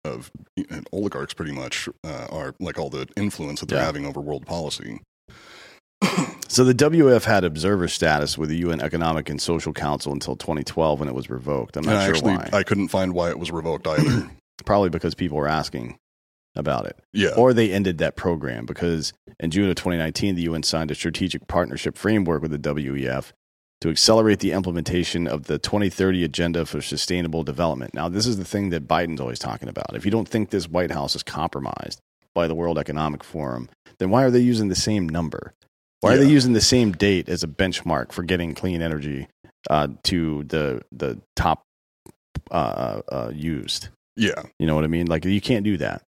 [0.03, 0.31] of
[0.91, 3.85] oligarchs pretty much uh, are like all the influence that they're Yeah.
[3.85, 4.99] having over world policy.
[6.53, 10.99] So the WF had observer status with the UN Economic and Social Council until 2012
[10.99, 11.75] when it was revoked.
[11.75, 12.49] I'm And not I sure actually why.
[12.53, 14.29] I couldn't find why it was revoked either.
[14.65, 15.97] Probably because people were asking
[16.55, 16.99] about it.
[17.11, 17.31] yeah.
[17.35, 21.47] Or they ended that program because in June of 2019, the UN signed a strategic
[21.47, 23.31] partnership framework with the WEF
[23.81, 27.95] to accelerate the implementation of the 2030 Agenda for Sustainable Development.
[27.95, 29.95] Now, this is the thing that Biden's always talking about.
[29.95, 31.99] If you don't think this White House is compromised
[32.35, 35.55] by the World Economic Forum, then why are they using the same number?
[36.03, 39.27] Why are they using the same date as a benchmark for getting clean energy
[39.69, 41.63] uh, to the the top
[42.51, 43.87] uh, uh, used?
[44.15, 44.43] yeah.
[44.59, 45.07] You know what I mean?
[45.07, 46.03] Like you can't do that.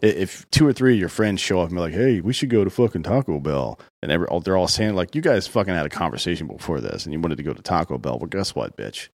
[0.00, 2.50] If two or three of your friends show up and be like, "Hey, we should
[2.50, 5.86] go to fucking Taco Bell," and every, they're all saying like, "You guys fucking had
[5.86, 8.76] a conversation before this, and you wanted to go to Taco Bell." Well, guess what,
[8.76, 9.08] bitch?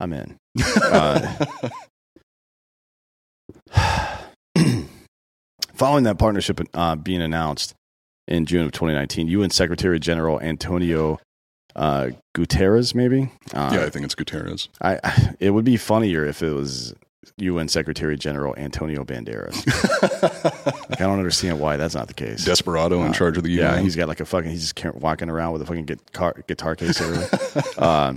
[0.00, 0.36] I'm in.
[0.82, 1.44] Uh,
[5.74, 7.74] Following that partnership uh, being announced
[8.28, 11.18] in June of 2019, UN Secretary General Antonio
[11.74, 13.30] uh, Guterres, maybe.
[13.54, 14.68] Uh, yeah, I think it's Guterres.
[14.80, 16.94] I, it would be funnier if it was
[17.38, 19.64] UN Secretary General Antonio Banderas.
[20.90, 22.44] like, I don't understand why that's not the case.
[22.44, 23.74] Desperado in Uh, charge of the UN.
[23.76, 24.50] Yeah, he's got like a fucking.
[24.50, 27.28] He's just walking around with a fucking guitar, guitar case everywhere.
[27.78, 28.14] uh,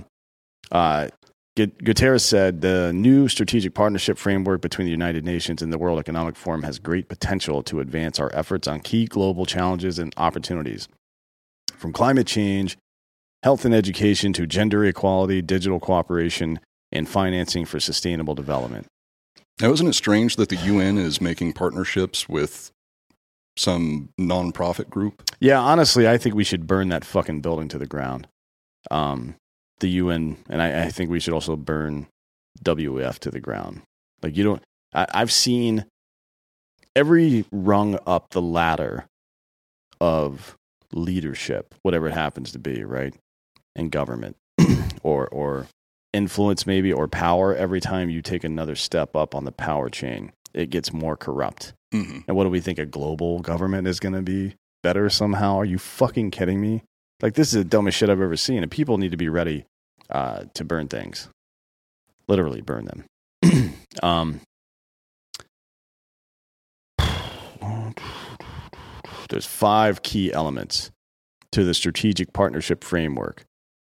[0.72, 1.08] uh,
[1.56, 6.36] Guterres said the new strategic partnership framework between the United Nations and the World Economic
[6.36, 10.86] Forum has great potential to advance our efforts on key global challenges and opportunities,
[11.78, 12.76] from climate change,
[13.42, 16.60] health and education to gender equality, digital cooperation,
[16.92, 18.86] and financing for sustainable development.
[19.60, 22.70] Now, isn't it strange that the UN is making partnerships with
[23.56, 25.22] some nonprofit group?
[25.40, 28.28] Yeah, honestly, I think we should burn that fucking building to the ground.
[28.90, 29.36] Um,
[29.80, 32.06] the UN, and I, I think we should also burn
[32.62, 33.82] WEF to the ground.
[34.22, 34.62] Like you don't.
[34.94, 35.84] I, I've seen
[36.94, 39.06] every rung up the ladder
[40.00, 40.56] of
[40.92, 43.14] leadership, whatever it happens to be, right,
[43.74, 44.36] in government
[45.02, 45.66] or or
[46.12, 47.54] influence maybe or power.
[47.54, 51.74] Every time you take another step up on the power chain, it gets more corrupt.
[51.92, 55.56] hmm And what do we think a global government is going to be better somehow?
[55.56, 56.82] Are you fucking kidding me?
[57.22, 59.64] Like this is the dumbest shit I've ever seen, and people need to be ready
[60.10, 61.28] uh, to burn things,
[62.28, 63.04] literally burn them.
[64.02, 64.40] um,
[69.30, 70.90] there's five key elements
[71.52, 73.44] to the strategic partnership framework.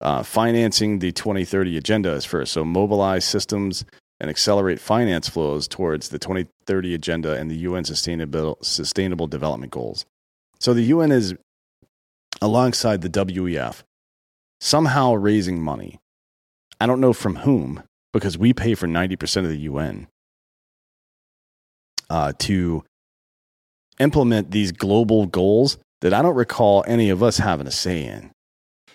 [0.01, 2.53] Uh, financing the 2030 agenda is first.
[2.53, 3.83] So mobilize systems
[4.21, 10.05] and accelerate finance flows towards the 2030 agenda and the UN sustainable, sustainable development goals.
[10.59, 11.35] So the UN is
[12.41, 13.83] alongside the WEF
[14.61, 15.99] somehow raising money.
[16.79, 20.07] I don't know from whom because we pay for 90% of the UN
[22.09, 22.83] uh, to
[23.99, 28.31] implement these global goals that I don't recall any of us having a say in.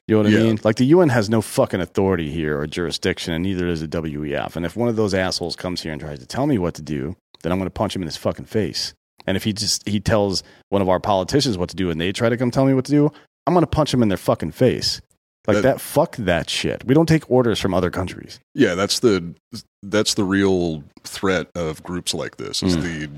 [0.08, 0.38] You know what I Yeah.
[0.44, 0.60] mean?
[0.64, 4.56] Like the UN has no fucking authority here or jurisdiction, and neither does the WEF.
[4.56, 6.82] And if one of those assholes comes here and tries to tell me what to
[6.82, 8.94] do, then I'm going to punch him in his fucking face.
[9.26, 12.12] And if he just he tells one of our politicians what to do, and they
[12.12, 13.10] try to come tell me what to do,
[13.46, 15.00] I'm going to punch them in their fucking face.
[15.46, 15.80] Like That- that.
[15.80, 16.84] Fuck that shit.
[16.86, 18.40] We don't take orders from other countries.
[18.54, 19.34] Yeah, that's the
[19.82, 22.82] that's the real threat of groups like this is Mm.
[22.82, 23.08] the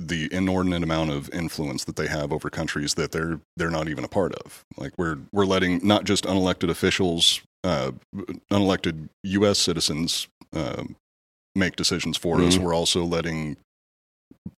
[0.00, 4.04] the inordinate amount of influence that they have over countries that they're they're not even
[4.04, 4.62] a part of.
[4.76, 7.92] Like we're we're letting not just unelected officials, uh,
[8.52, 9.58] unelected U.S.
[9.58, 10.82] citizens uh,
[11.54, 12.56] make decisions for us.
[12.58, 12.62] Mhm.
[12.62, 13.56] We're also letting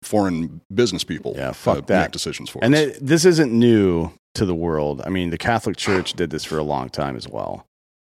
[0.01, 2.01] foreign business people Yeah, fuck uh, that.
[2.05, 2.65] make decisions for us.
[2.65, 2.81] And us.
[2.81, 5.01] it, this isn't new to the world.
[5.05, 7.65] I mean, the Catholic Church did this for a long time as well.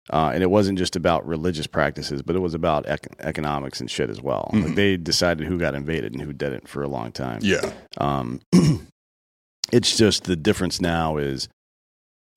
[0.09, 3.91] Uh, and it wasn't just about religious practices, but it was about ec- economics and
[3.91, 4.49] shit as well.
[4.53, 4.75] Like Mhm.
[4.75, 7.39] they decided who got invaded and who didn't for a long time.
[7.41, 8.39] yeah, Um,
[9.71, 11.49] it's just the difference now is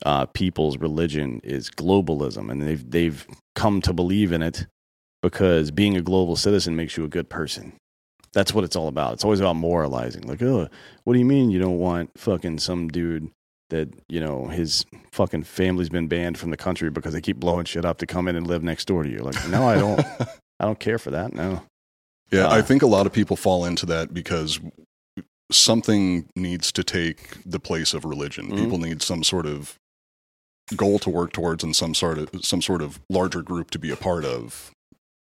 [0.04, 4.66] uh, people's religion is globalism, and they've they've come to believe in it
[5.22, 7.74] because being a global citizen makes you a good person.
[8.32, 9.12] That's what it's all about.
[9.14, 10.22] It's always about moralizing.
[10.22, 10.68] Like, oh,
[11.04, 13.28] what do you mean you don't want fucking some dude
[13.70, 17.64] that you know his fucking family's been banned from the country because they keep blowing
[17.64, 19.18] shit up to come in and live next door to you?
[19.18, 20.00] Like, no, I don't.
[20.60, 21.32] I don't care for that.
[21.32, 21.62] No.
[22.30, 24.60] Yeah, Uh, I think a lot of people fall into that because
[25.50, 28.50] something needs to take the place of religion.
[28.50, 28.56] Mhm.
[28.58, 29.76] People need some sort of
[30.76, 33.90] goal to work towards and some sort of some sort of larger group to be
[33.90, 34.70] a part of.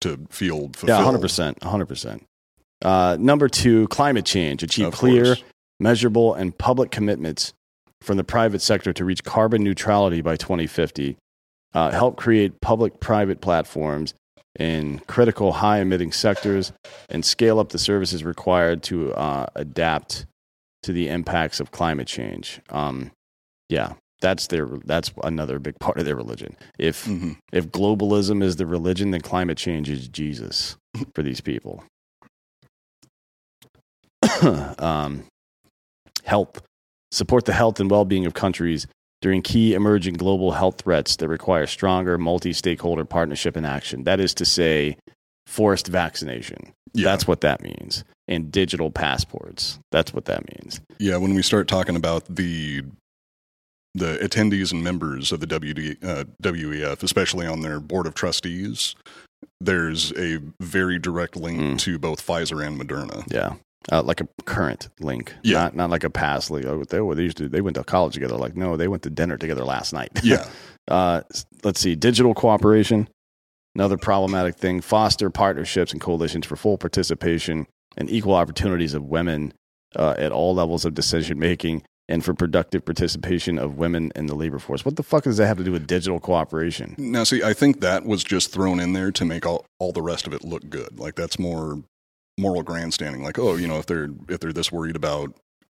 [0.01, 2.23] to feel Yeah, hundred percent, hundred percent.
[2.81, 4.63] Uh, number two, climate change.
[4.63, 5.43] Achieve Of clear, course.
[5.77, 7.51] measurable, and public commitments
[8.01, 11.17] from the private sector to reach carbon neutrality by 2050.
[11.73, 14.13] Uh, help create public-private platforms
[14.59, 16.73] in critical high-emitting sectors,
[17.09, 20.25] and scale up the services required to uh, adapt
[20.83, 22.59] to the impacts of climate change.
[22.71, 23.11] Um,
[23.69, 24.67] yeah, that's their.
[24.85, 26.57] That's another big part of their religion.
[26.79, 27.37] If Mhm.
[27.53, 30.75] if globalism is the religion, then climate change is Jesus
[31.13, 31.83] for these people.
[34.79, 35.25] um,
[36.23, 36.61] health.
[37.11, 38.87] Support the health and well being of countries
[39.21, 44.03] during key emerging global health threats that require stronger multi stakeholder partnership and action.
[44.03, 44.97] That is to say,
[45.47, 46.71] forced vaccination.
[46.93, 47.05] Yeah.
[47.05, 48.03] That's what that means.
[48.27, 49.79] And digital passports.
[49.91, 50.81] That's what that means.
[50.99, 52.83] Yeah, when we start talking about the
[53.95, 58.95] the attendees and members of the WD, uh, WEF, especially on their board of trustees,
[59.59, 61.79] there's a very direct link Mm.
[61.79, 63.23] to both Pfizer and Moderna.
[63.33, 63.55] Yeah.
[63.91, 65.59] Uh, like a current link, Yeah.
[65.63, 66.65] not not like a past link.
[66.65, 68.35] Oh, they, they used to they went to college together.
[68.35, 70.11] Like no, they went to dinner together last night.
[70.23, 70.45] Yeah,
[70.89, 71.21] Uh,
[71.63, 73.07] let's see, digital cooperation,
[73.75, 74.81] another problematic thing.
[74.81, 79.53] Foster partnerships and coalitions for full participation and equal opportunities of women
[79.95, 84.35] uh, at all levels of decision making, and for productive participation of women in the
[84.35, 84.83] labor force.
[84.83, 86.95] What the fuck does that have to do with digital cooperation?
[86.97, 90.01] Now, see, I think that was just thrown in there to make all, all the
[90.01, 90.99] rest of it look good.
[90.99, 91.81] Like that's more
[92.39, 93.23] moral grandstanding.
[93.23, 95.33] Like, oh, you know, if they're if they're this worried about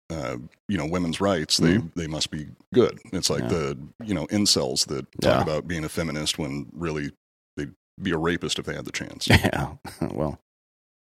[0.09, 2.99] uh, you know women's rights, they they must be good.
[3.13, 3.53] It's like Mm-hmm.
[3.53, 3.73] Yeah.
[3.99, 5.41] the you know incels that talk Yeah.
[5.41, 7.11] about being a feminist when really
[7.57, 9.27] they'd be a rapist if they had the chance.
[9.29, 9.75] Yeah,
[10.11, 10.39] well,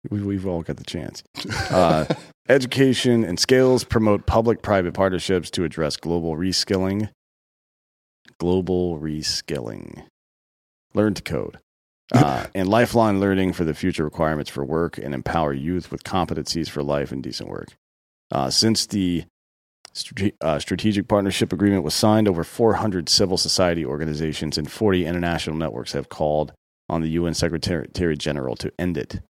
[0.10, 1.24] we, we've all got the chance.
[1.72, 2.06] Uh,
[2.50, 7.10] education and skills promote public private partnerships to address global reskilling.
[8.40, 10.06] Global reskilling.
[10.94, 11.60] Learn to code.
[12.14, 16.70] Uh, and lifelong learning for the future requirements for work and empower youth with competencies
[16.70, 17.76] for life and decent work.
[18.32, 19.26] Uh, since the
[19.94, 25.56] strate- uh, strategic partnership agreement was signed, over 400 civil society organizations and 40 international
[25.56, 26.54] networks have called
[26.88, 29.22] on the UN Secretary General to end it.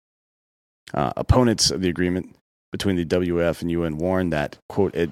[0.93, 2.35] Uh, opponents of the agreement
[2.71, 5.09] between the WF and UN warn that, quote, it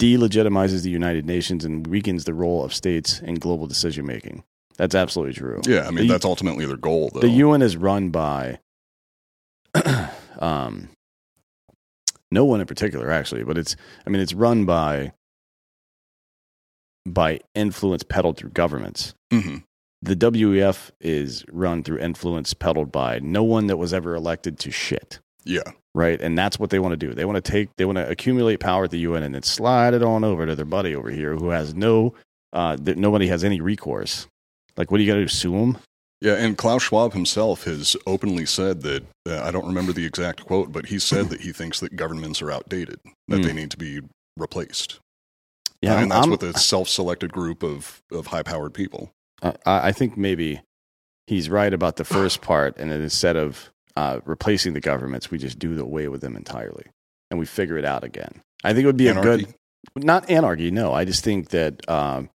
[0.00, 4.42] delegitimizes the United Nations and weakens the role of states in global decision making.
[4.76, 5.60] That's absolutely true.
[5.66, 7.20] yeah, I mean The- that's ultimately their goal, though.
[7.20, 8.58] The UN is run by
[10.38, 10.88] um,
[12.30, 15.12] no one in particular, actually, but it's I mean it's run by
[17.06, 19.14] by influence peddled through governments.
[19.32, 19.62] Mhm.
[20.02, 24.70] The WEF is run through influence peddled by no one that was ever elected to
[24.70, 25.18] shit.
[25.46, 25.62] Yeah,
[25.94, 27.12] Right, and that's what they want to do.
[27.14, 29.92] They want to take, they want to accumulate power at the UN and then slide
[29.94, 32.14] it on over to their buddy over here, who has no,
[32.54, 34.26] uh, that nobody has any recourse.
[34.76, 35.28] Like, what do you got to do?
[35.28, 35.78] Sue him?
[36.20, 36.34] yeah.
[36.34, 40.72] And Klaus Schwab himself has openly said that uh, I don't remember the exact quote,
[40.72, 43.44] but he said that he thinks that governments are outdated, that Mm.
[43.44, 44.00] they need to be
[44.36, 44.98] replaced.
[45.82, 49.10] Yeah, and that's I'm- with a self-selected group of of high-powered people.
[49.42, 50.60] I, I think maybe
[51.26, 55.36] he's right about the first part, and then instead of uh, replacing the governments, we
[55.38, 56.86] just do away with them entirely,
[57.30, 58.40] and we figure it out again.
[58.64, 59.52] I think it would be a good,
[59.94, 60.70] not anarchy.
[60.70, 62.30] No, I just think that um,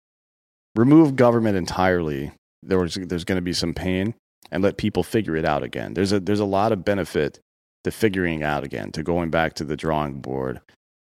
[0.75, 2.33] remove government entirely.
[2.63, 4.15] There was, there's going to be some pain,
[4.51, 5.95] and let people figure it out again.
[5.95, 7.41] There's a there's a lot of benefit
[7.85, 10.61] to figuring out again, to going back to the drawing board,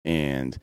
[0.04, 0.58] and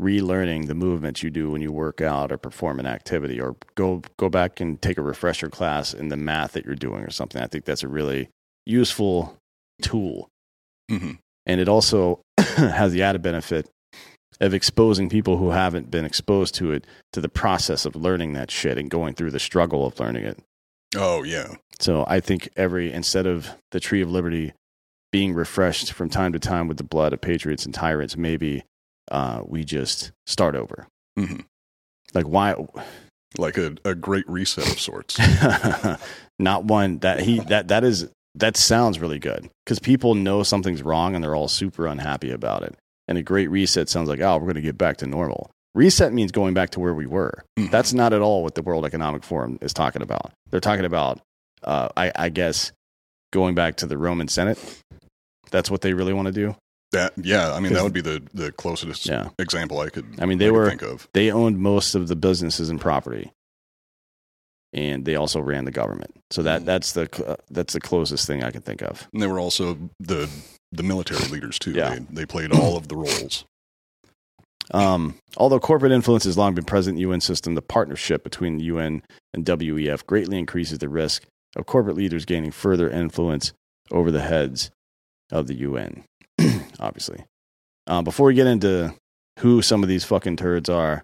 [0.00, 4.00] relearning the movements you do when you work out or perform an activity or go
[4.16, 7.42] go back and take a refresher class in the math that you're doing or something.
[7.42, 8.28] I think that's a really
[8.64, 9.36] useful
[9.82, 10.28] tool.
[10.88, 11.12] hmm
[11.46, 13.68] And it also has the added benefit
[14.40, 18.50] of exposing people who haven't been exposed to it to the process of learning that
[18.50, 20.38] shit and going through the struggle of learning it.
[20.96, 24.52] Oh yeah, So I think every instead of the tree of liberty
[25.12, 28.64] being refreshed from time to time with the blood of patriots and tyrants, maybe
[29.10, 30.86] uh, we just start over.
[31.18, 31.44] Mhm.
[32.14, 32.54] Like why?
[33.36, 35.18] like a, a great reset of sorts.
[36.38, 40.82] Not one that he that that is that sounds really good because people know something's
[40.82, 42.74] wrong and they're all super unhappy about it.
[43.08, 45.50] And a great reset sounds like oh we're going to get back to normal.
[45.74, 47.42] Reset means going back to where we were.
[47.58, 47.70] Mhm.
[47.70, 50.32] That's not at all what the World Economic Forum is talking about.
[50.50, 51.20] They're talking about,
[51.62, 52.72] uh, I, I guess,
[53.32, 54.58] going back to the Roman Senate.
[55.50, 56.54] That's what they really want to do.
[56.92, 59.28] that yeah, I mean that would be the the closest Yeah.
[59.38, 60.06] example I could.
[60.20, 61.08] I mean, they I were think of.
[61.14, 63.30] they owned most of the businesses and property,
[64.72, 66.14] and they also ran the government.
[66.30, 69.08] So that that's the uh, that's the closest thing I can think of.
[69.12, 70.28] And they were also the
[70.72, 71.72] the military leaders too.
[71.72, 71.90] Yeah.
[71.90, 73.44] They, they played all of the roles.
[74.70, 78.58] Um, although corporate influence has long been present in the UN system, the partnership between
[78.58, 79.02] the UN
[79.32, 81.22] and WEF greatly increases the risk
[81.56, 83.54] of corporate leaders gaining further influence
[83.90, 84.70] over the heads
[85.32, 86.04] of the UN.
[86.80, 87.24] Obviously.
[87.86, 88.94] Uh, before we get into
[89.38, 91.02] who some of these fucking turds are,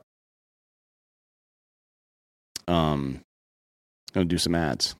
[2.68, 3.20] um,
[4.10, 4.94] I'm gonna do some ads.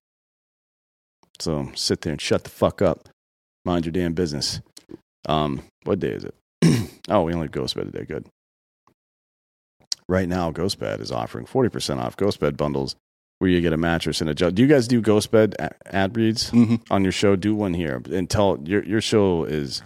[1.39, 3.09] So sit there and shut the fuck up.
[3.65, 4.61] Mind your damn business.
[5.27, 6.35] Um, what day is it?
[7.09, 8.05] oh, we only have Ghostbed today.
[8.05, 8.27] Good.
[10.09, 12.95] Right now, Ghostbed is offering 40% off Ghostbed bundles
[13.39, 14.55] where you get a mattress and a jug.
[14.55, 16.83] Do you guys do Ghostbed a- ad reads Mhm.
[16.91, 17.37] on your show?
[17.37, 19.83] Do one here and tell your your show is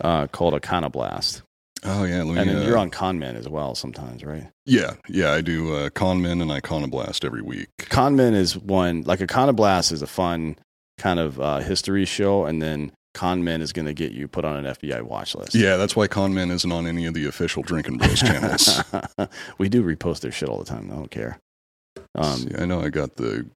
[0.00, 1.42] uh, called Iconoblast,
[1.84, 4.48] Oh yeah, me, and then uh, you're on Conman as well sometimes, right?
[4.66, 7.68] Yeah, yeah, I do uh, Conmen and Iconoblast every week.
[7.78, 10.56] Conman is one like Iconoblast is a fun
[10.98, 14.64] kind of uh, history show, and then Conman is going to get you put on
[14.64, 15.52] an FBI watch list.
[15.52, 18.80] Yeah, that's why Conmen isn't on any of the official Drinking Bros channels.
[19.58, 20.88] we do repost their shit all the time.
[20.92, 21.40] I don't care.
[22.14, 23.46] Um, See, I know I got the.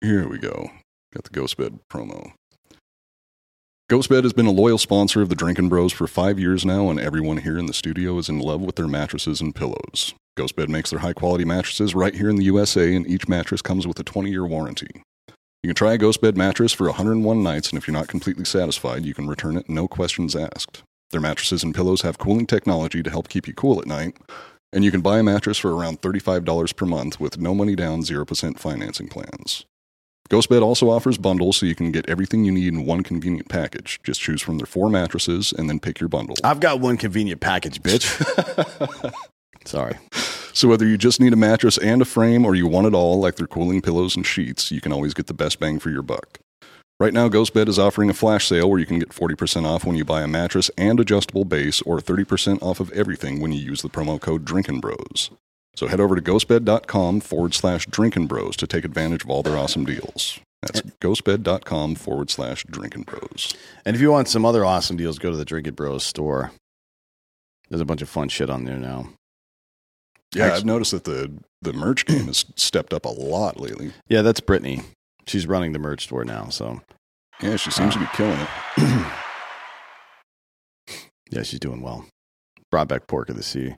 [0.00, 0.70] Here we go.
[1.12, 2.32] Got the Ghostbed promo.
[3.90, 6.98] Ghostbed has been a loyal sponsor of the Drinking Bros for five years now, and
[6.98, 10.14] everyone here in the studio is in love with their mattresses and pillows.
[10.38, 13.86] Ghostbed makes their high quality mattresses right here in the USA, and each mattress comes
[13.86, 15.03] with a 20 year warranty.
[15.64, 19.06] You can try a Ghostbed mattress for 101 nights, and if you're not completely satisfied,
[19.06, 20.82] you can return it, no questions asked.
[21.10, 24.14] Their mattresses and pillows have cooling technology to help keep you cool at night,
[24.74, 28.02] and you can buy a mattress for around $35 per month with no money down,
[28.02, 29.64] 0% financing plans.
[30.28, 34.00] Ghostbed also offers bundles so you can get everything you need in one convenient package.
[34.02, 36.36] Just choose from their four mattresses and then pick your bundle.
[36.44, 38.04] I've got one convenient package, bitch.
[39.64, 39.96] Sorry.
[40.54, 43.18] So whether you just need a mattress and a frame or you want it all,
[43.18, 46.00] like their cooling pillows and sheets, you can always get the best bang for your
[46.00, 46.38] buck.
[47.00, 49.96] Right now, Ghostbed is offering a flash sale where you can get 40% off when
[49.96, 53.82] you buy a mattress and adjustable base, or 30% off of everything when you use
[53.82, 55.30] the promo code Drinkin' Bros.
[55.74, 59.58] So head over to ghostbed.com forward slash Drinkin' Bros to take advantage of all their
[59.58, 60.38] awesome deals.
[60.62, 63.54] That's ghostbed.com forward slash Drinkin' Bros.
[63.84, 66.52] And if you want some other awesome deals, go to the Drinkin' Bros store.
[67.68, 69.08] There's a bunch of fun shit on there now.
[70.34, 71.32] Yeah, I've noticed that the,
[71.62, 73.92] the merch game has stepped up a lot lately.
[74.08, 74.82] Yeah, that's Brittany.
[75.26, 76.48] She's running the merch store now.
[76.48, 76.82] So
[77.40, 78.48] Yeah, she seems to be killing it.
[81.30, 82.06] yeah, she's doing well.
[82.70, 83.74] Brought back pork of the sea.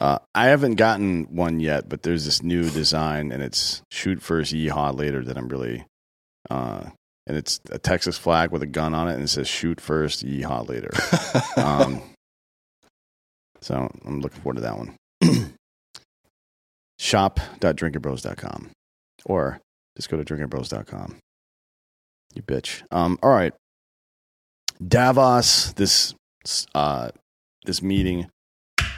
[0.00, 4.52] Uh, I haven't gotten one yet, but there's this new design, and it's shoot first,
[4.52, 5.22] yeehaw later.
[5.22, 5.84] That I'm really,
[6.50, 6.84] uh,
[7.28, 10.26] and it's a Texas flag with a gun on it, and it says shoot first,
[10.26, 10.90] yeehaw later.
[11.56, 12.02] um,
[13.60, 14.96] so I'm looking forward to that one.
[16.98, 18.70] Shop.drinkinbros.com
[19.24, 19.60] or
[19.96, 21.16] just go to drinkinbros.com.
[22.34, 22.82] You bitch.
[22.90, 23.52] Um, all right.
[24.86, 26.14] Davos, this
[26.74, 27.10] uh,
[27.64, 28.28] this meeting,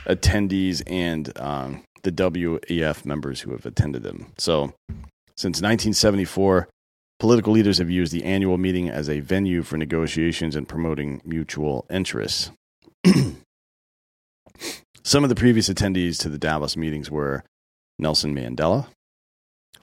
[0.07, 4.33] attendees, and um, the WEF members who have attended them.
[4.39, 4.73] So,
[5.37, 6.69] since 1974,
[7.19, 11.87] political leaders have used the annual meeting as a venue for negotiations and promoting mutual
[11.91, 12.51] interests.
[15.05, 17.45] Some of the previous attendees to the Davos meetings were
[17.99, 18.87] Nelson Mandela,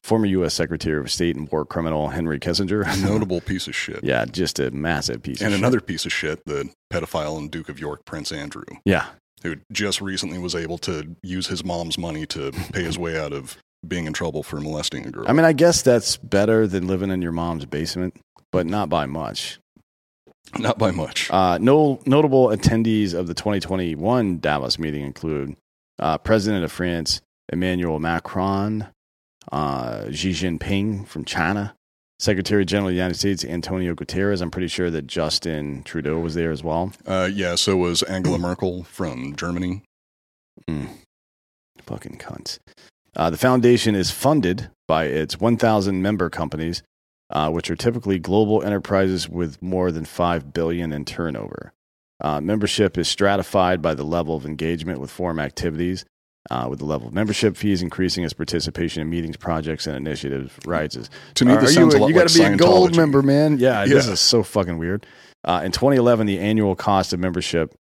[0.03, 0.53] former U.S.
[0.53, 2.85] Secretary of State and war criminal Henry Kissinger.
[3.03, 4.03] Notable piece of shit.
[4.03, 5.53] yeah, just a massive piece of shit.
[5.53, 8.65] And another piece of shit, the pedophile and Duke of York, Prince Andrew.
[8.85, 9.07] Yeah,
[9.41, 13.33] who just recently was able to use his mom's money to pay his way out
[13.33, 15.25] of being in trouble for molesting a girl.
[15.27, 18.15] I mean, I guess that's better than living in your mom's basement,
[18.51, 19.59] but not by much.
[20.57, 21.29] not by much.
[21.29, 25.57] Uh, no notable attendees of the 2021 Davos meeting include
[25.99, 28.87] uh, President of France Emmanuel Macron,
[29.51, 31.75] uh, Xi Jinping from China,
[32.19, 34.41] Secretary General of the United States Antonio Guterres.
[34.41, 36.93] I'm pretty sure that Justin Trudeau was there as well.
[37.05, 39.83] Uh, yeah, so was Angela Merkel from Germany.
[40.69, 40.89] Mm.
[41.81, 42.59] Fucking cunts.
[43.15, 46.81] Uh, the foundation is funded by its 1,000 member companies,
[47.29, 51.73] uh, which are typically global enterprises with more than 5 billion in turnover.
[52.21, 56.05] Uh, membership is stratified by the level of engagement with forum activities,
[56.51, 60.53] uh, with the level of membership fees increasing as participation in meetings, projects, and initiatives
[60.65, 61.09] rises.
[61.35, 63.21] To me, this are sounds you, a lot you like gotta be a gold member,
[63.21, 63.57] man.
[63.63, 65.05] Yeah, this is so fucking weird.
[65.45, 67.73] Uh, in 2011, the annual cost of membership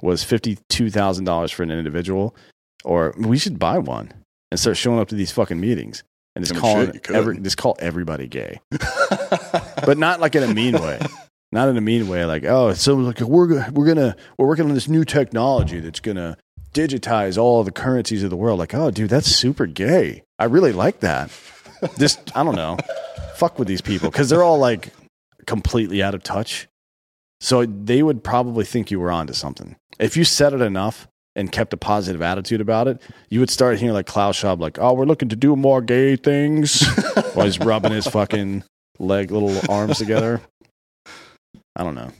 [0.00, 2.34] was $52,000 for an individual,
[2.84, 4.12] or we should buy one
[4.50, 6.02] and start showing up to these fucking meetings
[6.34, 10.42] and just I mean, calling shit, every, just call everybody gay, but not like in
[10.42, 11.00] a mean way.
[11.52, 14.72] Not in a mean way, like oh, so like we're we're gonna we're working on
[14.72, 16.38] this new technology that's gonna
[16.72, 18.58] digitize all the currencies of the world.
[18.58, 20.22] Like, oh, dude, that's super gay.
[20.38, 21.30] I really like that.
[21.98, 22.78] Just I don't know,
[23.34, 24.90] fuck with these people because they're all like
[25.46, 26.68] completely out of touch.
[27.40, 29.74] So they would probably think you were onto something.
[29.98, 33.00] If you said it enough, and kept a positive attitude about it,
[33.30, 36.16] you would start hearing like Klaus Schwab, like, "Oh, we're looking to do more gay
[36.16, 36.86] things,"
[37.34, 38.64] while he's rubbing his fucking
[38.98, 40.40] leg, little arms together.
[41.74, 42.10] I don't know.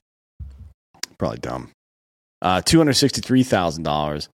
[1.19, 1.71] Probably dumb.
[2.43, 4.29] Uh, two hundred sixty-three thousand dollars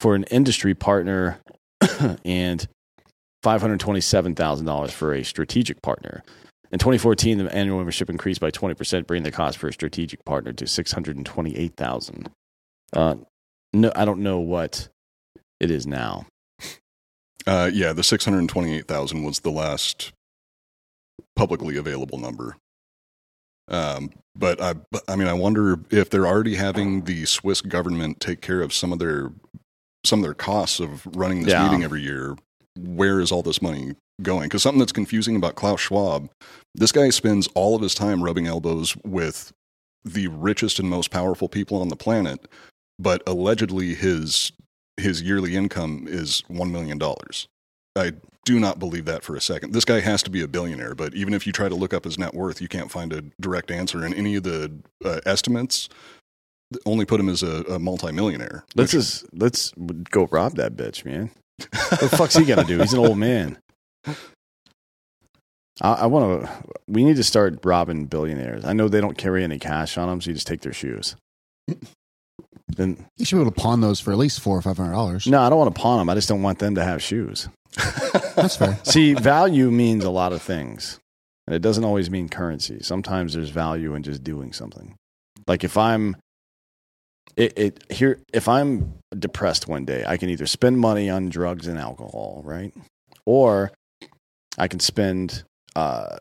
[0.00, 1.38] for an industry partner,
[2.24, 2.66] and
[3.42, 6.24] five hundred twenty-seven thousand dollars for a strategic partner.
[6.72, 10.52] In 2014, the annual membership increased by 20%, bringing the cost for a strategic partner
[10.52, 12.30] to 628,000.
[12.92, 13.16] Uh,
[13.72, 14.88] no, I don't know what
[15.58, 16.26] it is now.
[17.44, 20.12] Uh, yeah, the 628,000 was the last
[21.34, 22.56] publicly available number.
[23.70, 24.74] Um, but I,
[25.08, 28.92] I mean, I wonder if they're already having the Swiss government take care of some
[28.92, 29.30] of their
[30.04, 31.64] some of their costs of running this Yeah.
[31.64, 32.36] meeting every year.
[32.78, 34.44] Where is all this money going?
[34.48, 36.30] Because something that's confusing about Klaus Schwab,
[36.74, 39.52] this guy spends all of his time rubbing elbows with
[40.04, 42.48] the richest and most powerful people on the planet,
[42.98, 44.52] but allegedly his
[44.96, 47.46] his yearly income is one million dollars.
[47.94, 48.12] I
[48.44, 49.72] do not believe that for a second.
[49.72, 52.04] This guy has to be a billionaire, but even if you try to look up
[52.04, 54.04] his net worth, you can't find a direct answer.
[54.04, 54.72] And any of the
[55.04, 55.88] uh, estimates
[56.86, 58.64] only put him as a, a multimillionaire.
[58.74, 59.72] Let's which- just let's
[60.10, 61.30] go rob that bitch, man.
[61.90, 62.78] What the fuck's he gonna do?
[62.78, 63.58] He's an old man.
[65.82, 66.50] I, I want to.
[66.88, 68.64] We need to start robbing billionaires.
[68.64, 71.16] I know they don't carry any cash on them, so you just take their shoes.
[72.76, 74.92] Then You should be able to pawn those for at least four or five hundred
[74.92, 75.26] dollars.
[75.26, 76.08] no, I don't want to pawn them.
[76.08, 77.48] I just don't want them to have shoes.
[77.76, 78.78] That's fair.
[78.84, 80.98] See, value means a lot of things,
[81.46, 82.78] and it doesn't always mean currency.
[82.82, 84.96] Sometimes there's value in just doing something.
[85.46, 86.16] Like if I'm,
[87.36, 91.66] it, it here if I'm depressed one day, I can either spend money on drugs
[91.66, 92.72] and alcohol, right,
[93.24, 93.72] or
[94.58, 95.44] I can spend,
[95.76, 96.18] uh,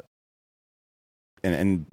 [1.44, 1.86] and and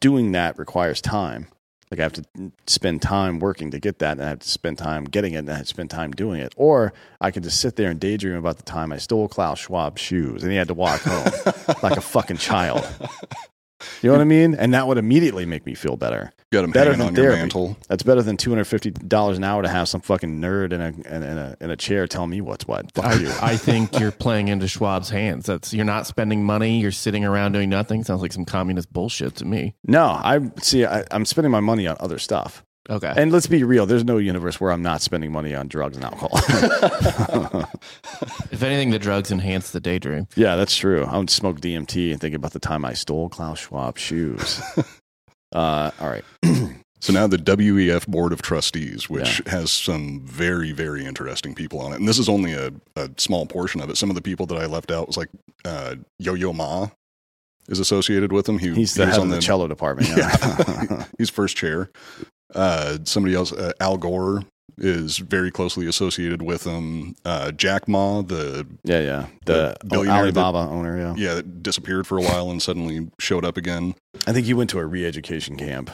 [0.00, 1.48] doing that requires time.
[1.92, 2.24] Like I have to
[2.66, 5.50] spend time working to get that, and I have to spend time getting it, and
[5.50, 6.54] I have to spend time doing it.
[6.56, 10.00] Or I could just sit there and daydream about the time I stole Klaus Schwab's
[10.00, 11.30] shoes, and he had to walk home
[11.82, 12.82] like a fucking child.
[14.02, 14.54] You know what I mean?
[14.54, 16.32] And that would immediately make me feel better.
[16.50, 17.76] Got him Better than on your mantle.
[17.88, 20.80] That's better than two hundred fifty dollars an hour to have some fucking nerd in
[20.80, 22.92] a in, in a in a chair telling me what's what.
[22.92, 23.28] Fuck you.
[23.28, 25.46] I, I think you're playing into Schwab's hands.
[25.46, 26.80] That's you're not spending money.
[26.80, 28.04] You're sitting around doing nothing.
[28.04, 29.74] Sounds like some communist bullshit to me.
[29.84, 30.84] No, I see.
[30.84, 32.64] I, I'm spending my money on other stuff.
[32.90, 33.12] Okay.
[33.16, 33.86] And let's be real.
[33.86, 36.30] There's no universe where I'm not spending money on drugs and alcohol.
[38.50, 40.26] if anything, the drugs enhance the daydream.
[40.34, 41.04] yeah, that's true.
[41.04, 44.60] I would smoke DMT and think about the time I stole Klaus Schwab shoes.
[45.52, 46.24] uh, all right.
[47.02, 51.92] So now the WEF Board of Trustees, which has some very, very interesting people on
[51.92, 51.96] it.
[51.96, 53.96] And this is only a, a small portion of it.
[53.96, 55.28] Some of the people that I left out was like
[55.64, 56.90] uh, Yo Yo Ma
[57.68, 58.58] is associated with him.
[58.58, 60.08] He, He's the he head on of the cello department.
[60.08, 60.36] Yeah.
[60.90, 61.04] Yeah.
[61.18, 61.90] He's first chair.
[62.54, 64.42] Uh, somebody else, uh, Al Gore,
[64.78, 67.14] is very closely associated with him.
[67.24, 69.26] Uh, Jack Ma, the yeah, yeah.
[69.46, 70.98] The, The billionaire that- Alibaba owner.
[70.98, 71.14] Yeah.
[71.16, 73.94] yeah, that disappeared for a while and suddenly showed up again.
[74.26, 75.90] I think he went to a re-education camp.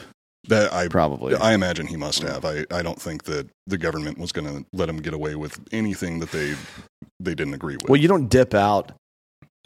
[0.47, 1.35] That I Probably.
[1.35, 2.43] I imagine he must have.
[2.45, 5.59] I, I don't think that the government was going to let him get away with
[5.71, 6.55] anything that they
[7.19, 7.89] they didn't agree with.
[7.89, 8.93] Well, you don't dip out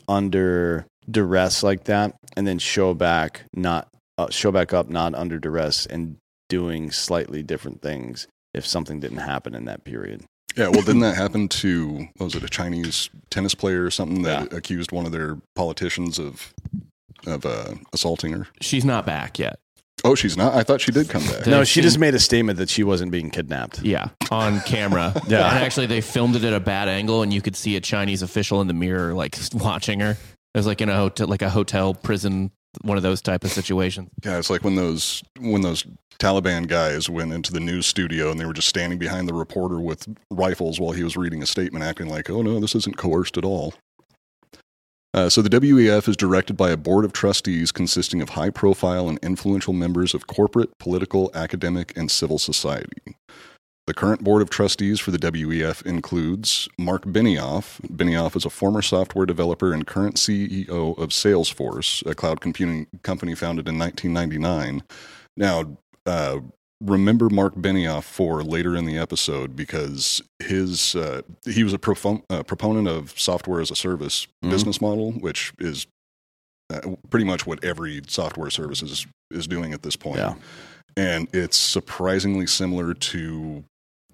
[0.08, 3.88] under duress like that and then show back not
[4.18, 6.18] uh, show back up not under duress and
[6.50, 10.24] doing slightly different things if something didn't happen in that period.
[10.56, 14.22] yeah, well, didn't that happen to what was it a Chinese tennis player or something
[14.22, 16.54] that accused one of their politicians of
[17.26, 18.48] of uh, assaulting her?
[18.62, 19.58] She's not back yet.
[20.06, 20.54] Oh, she's not.
[20.54, 21.48] I thought she did come back.
[21.48, 23.82] No, I she just made a statement that she wasn't being kidnapped.
[23.82, 25.14] Yeah, on camera.
[25.28, 25.48] Yeah.
[25.50, 28.22] and actually, they filmed it at a bad angle, and you could see a Chinese
[28.22, 30.18] official in the mirror, like watching her.
[30.54, 32.52] It was like in a hotel, like a hotel prison,
[32.82, 34.10] one of those type of situations.
[34.24, 35.86] Yeah, it's like when those when those
[36.20, 39.80] Taliban guys went into the news studio and they were just standing behind the reporter
[39.80, 43.38] with rifles while he was reading a statement, acting like, "Oh no, this isn't coerced
[43.38, 43.74] at all."
[45.16, 49.20] Uh, so the WEF is directed by a board of trustees consisting of high-profile and
[49.22, 53.16] influential members of corporate, political, academic, and civil society.
[53.86, 57.82] The current board of trustees for the WEF includes Marc Benioff.
[57.82, 63.36] Benioff is a former software developer and current CEO of Salesforce, a cloud computing company
[63.36, 64.84] founded in 1999.
[65.36, 66.40] Now, uh,
[66.80, 72.24] remember Marc Benioff for later in the episode because his uh, he was a profo-
[72.30, 74.50] uh, proponent of software as a service Mhm.
[74.50, 75.88] business model, which is
[76.74, 76.80] uh,
[77.10, 80.36] pretty much what every software service is is doing at this point Yeah.
[80.96, 83.64] and it's surprisingly similar to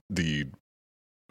[0.10, 0.48] the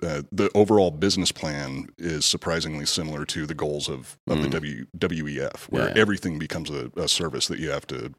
[0.00, 4.86] uh, the overall business plan is surprisingly similar to the goals of, of the w,
[4.96, 5.94] WEF, where Mm.
[5.96, 6.00] Yeah.
[6.00, 8.14] everything becomes a, a service that you have to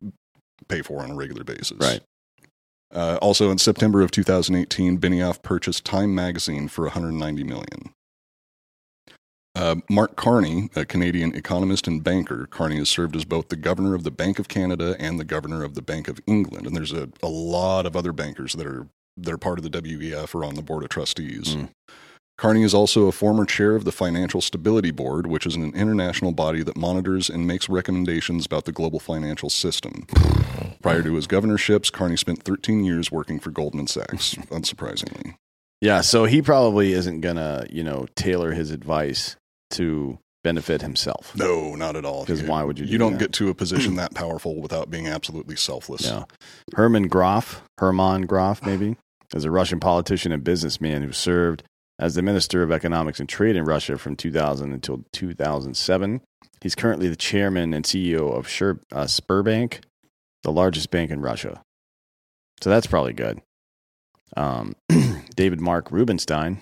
[0.67, 1.77] pay for on a regular basis.
[1.79, 2.01] Right.
[2.93, 7.93] Uh, also, in September of 2018, Benioff purchased Time Magazine for 190 million.
[9.55, 13.95] Uh, Mark Carney, a Canadian economist and banker, Carney has served as both the governor
[13.95, 16.67] of the Bank of Canada and the governor of the Bank of England.
[16.67, 18.87] And there's a, a lot of other bankers that are
[19.23, 21.55] that are part of the WEF or on the board of trustees.
[21.55, 21.69] Mm.
[22.37, 26.31] Carney is also a former chair of the Financial Stability Board, which is an international
[26.31, 30.07] body that monitors and makes recommendations about the global financial system.
[30.81, 35.35] Prior to his governorships, Carney spent 13 years working for Goldman Sachs, unsurprisingly.
[35.81, 39.35] Yeah, so he probably isn't gonna, you know, tailor his advice
[39.71, 41.35] to benefit himself.
[41.35, 42.25] No, not at all.
[42.25, 43.19] 'Cause why would you Do You do don't that?
[43.19, 46.05] get to a position that powerful without being absolutely selfless.
[46.05, 46.23] Yeah.
[46.75, 48.95] Herman Graf, Herman Graf, maybe,
[49.33, 51.63] is a Russian politician and businessman who served
[51.99, 56.21] as the Minister of Economics and Trade in Russia from 2000 until 2007.
[56.61, 59.81] He's currently the chairman and CEO of Sher- uh, Sberbank,
[60.43, 61.61] the largest bank in Russia.
[62.61, 63.41] So that's probably good.
[64.35, 64.75] Um,
[65.35, 66.59] David Mark Rubenstein.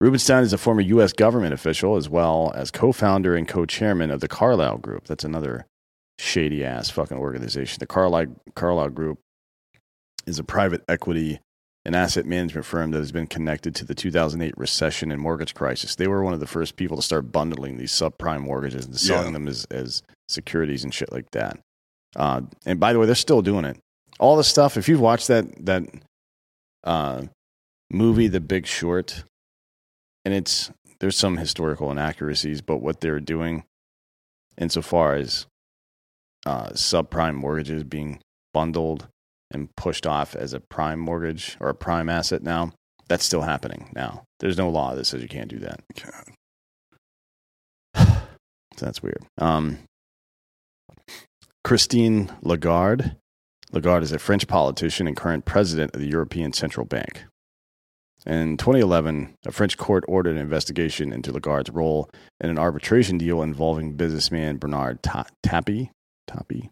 [0.00, 1.12] Rubenstein is a former U.S.
[1.12, 5.06] government official as well as co founder and co chairman of the Carlyle Group.
[5.06, 5.66] That's another
[6.18, 7.78] shady ass fucking organization.
[7.78, 9.20] The Carlyle, Carlyle Group
[10.26, 11.40] is a private equity
[11.84, 15.96] and asset management firm that has been connected to the 2008 recession and mortgage crisis.
[15.96, 19.28] They were one of the first people to start bundling these subprime mortgages and selling
[19.28, 19.32] Yeah.
[19.32, 21.58] them as, as securities and shit like that.
[22.14, 23.78] Uh, and by the way, they're still doing it.
[24.20, 24.76] All the stuff.
[24.76, 25.82] If you've watched that that
[26.84, 27.22] uh,
[27.90, 29.24] movie, The Big Short,
[30.24, 30.70] and it's
[31.00, 33.64] there's some historical inaccuracies, but what they're doing,
[34.56, 35.46] insofar as
[36.46, 38.20] uh, subprime mortgages being
[38.54, 39.08] bundled
[39.52, 42.72] and pushed off as a prime mortgage or a prime asset now,
[43.08, 44.24] that's still happening now.
[44.40, 45.80] There's no law that says you can't do that.
[46.02, 46.24] God.
[47.94, 48.04] So
[48.86, 49.24] that's weird.
[49.38, 49.78] Um,
[51.64, 53.16] Christine Lagarde.
[53.72, 57.24] Lagarde is a French politician and current president of the European Central Bank.
[58.24, 62.08] In 2011, a French court ordered an investigation into Lagarde's role
[62.40, 65.90] in an arbitration deal involving businessman Bernard Ta- Tapie.
[66.28, 66.70] Tapie.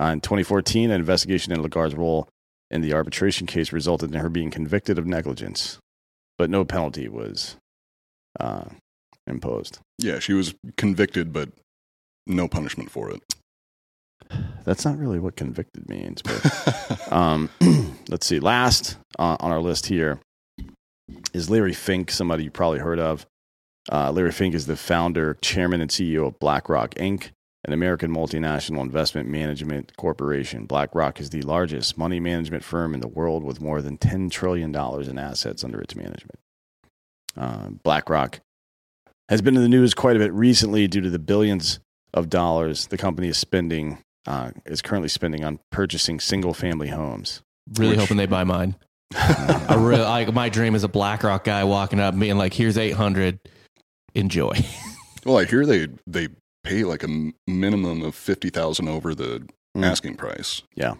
[0.00, 2.28] Uh, in 2014, an investigation into Lagarde's role
[2.70, 5.78] in the arbitration case resulted in her being convicted of negligence,
[6.38, 7.56] but no penalty was
[8.40, 8.64] uh,
[9.26, 9.78] imposed.
[9.98, 11.50] Yeah, she was convicted, but
[12.26, 13.22] no punishment for it.
[14.64, 17.48] That's not really what convicted means, but um,
[18.08, 18.40] let's see.
[18.40, 20.18] Last uh, on our list here
[21.32, 23.26] is Larry Fink, somebody you probably heard of.
[23.90, 27.30] Uh, Larry Fink is the founder, chairman, and CEO of BlackRock Inc.,
[27.66, 30.66] an American multinational investment management corporation.
[30.66, 34.74] BlackRock is the largest money management firm in the world with more than $10 trillion
[34.74, 36.38] in assets under its management.
[37.36, 38.38] Uh, BlackRock
[39.28, 41.80] has been in the news quite a bit recently due to the billions
[42.14, 47.42] of dollars the company is spending, uh, is currently spending on purchasing single family homes.
[47.76, 48.76] Really Which- hoping they buy mine.
[49.14, 53.38] I really, I, my dream is a BlackRock guy walking up being like, "Here's 800,
[54.16, 54.58] enjoy."
[55.24, 56.28] well, I hear they they
[56.66, 59.46] pay like a minimum of fifty thousand over the
[59.76, 59.84] Mm.
[59.84, 60.62] asking price.
[60.74, 60.94] Yeah.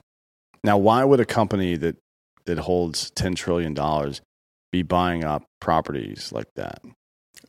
[0.63, 1.97] Now, why would a company that
[2.45, 4.21] that holds ten trillion dollars
[4.71, 6.83] be buying up properties like that?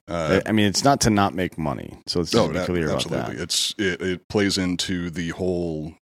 [0.08, 2.00] Uh, I mean, it's not to not make money.
[2.08, 3.36] So let's just oh, be that- clear about absolutely.
[3.36, 3.42] that.
[3.44, 5.96] It's it, it plays into the whole,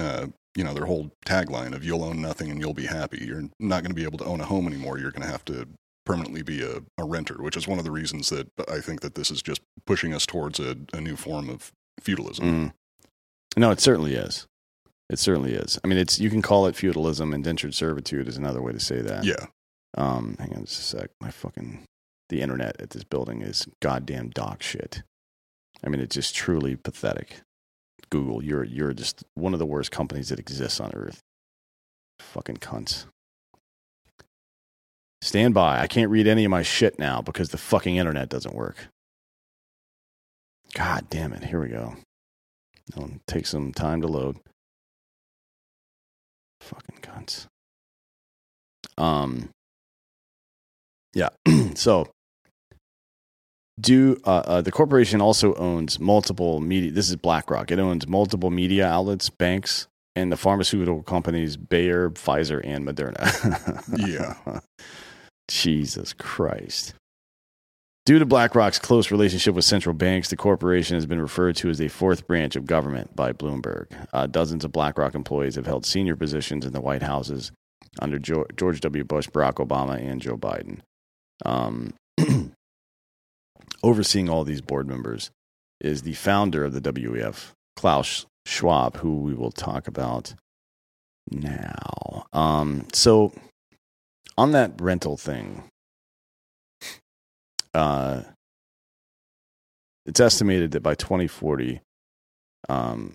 [0.00, 3.44] uh, you know, their whole tagline of "You'll own nothing and you'll be happy." You're
[3.60, 4.98] not going to be able to own a home anymore.
[4.98, 5.68] You're going to have to
[6.04, 9.14] permanently be a, a renter, which is one of the reasons that I think that
[9.14, 12.44] this is just pushing us towards a, a new form of feudalism.
[12.68, 12.72] Mm.
[13.56, 14.46] No, it certainly is.
[15.10, 15.78] It certainly is.
[15.84, 17.32] I mean, it's you can call it feudalism.
[17.34, 19.24] Indentured servitude is another way to say that.
[19.24, 19.46] Yeah,
[19.96, 21.10] Um, hang on just a sec.
[21.20, 21.84] My fucking
[22.30, 25.02] the internet at this building is goddamn dog shit.
[25.84, 27.36] I mean, it's just truly pathetic.
[28.10, 31.20] Google, you're you're just one of the worst companies that exists on earth.
[32.20, 33.04] Fucking cunts.
[35.24, 35.80] Stand by.
[35.80, 38.88] I can't read any of my shit now because the fucking internet doesn't work.
[40.74, 41.44] God damn it.
[41.44, 41.96] Here we go.
[42.90, 44.36] It'll take some time to load.
[46.60, 47.46] Fucking cunts.
[48.98, 49.48] Um,
[51.14, 51.30] yeah.
[51.74, 52.10] so,
[53.80, 56.90] do uh, uh, the corporation also owns multiple media?
[56.90, 57.70] This is BlackRock.
[57.70, 63.24] It owns multiple media outlets, banks, and the pharmaceutical companies Bayer, Pfizer, and Moderna.
[64.06, 64.60] Yeah.
[65.48, 66.94] Jesus Christ.
[68.06, 71.80] Due to BlackRock's close relationship with central banks, the corporation has been referred to as
[71.80, 73.86] a fourth branch of government by Bloomberg.
[74.12, 77.50] Uh, dozens of BlackRock employees have held senior positions in the White Houses
[78.00, 79.04] under George W.
[79.04, 80.80] Bush, Barack Obama, and Joe Biden.
[81.46, 81.94] Um,
[83.82, 85.30] overseeing all these board members
[85.80, 90.34] is the founder of the WEF, Klaus Schwab, who we will talk about
[91.30, 92.26] now.
[92.34, 93.32] Um, so
[94.36, 95.64] on that rental thing,
[97.72, 98.22] uh,
[100.06, 101.80] it's estimated that by 2040,
[102.68, 103.14] um,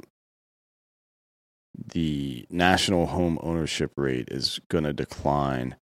[1.94, 5.76] the national home ownership rate is going to decline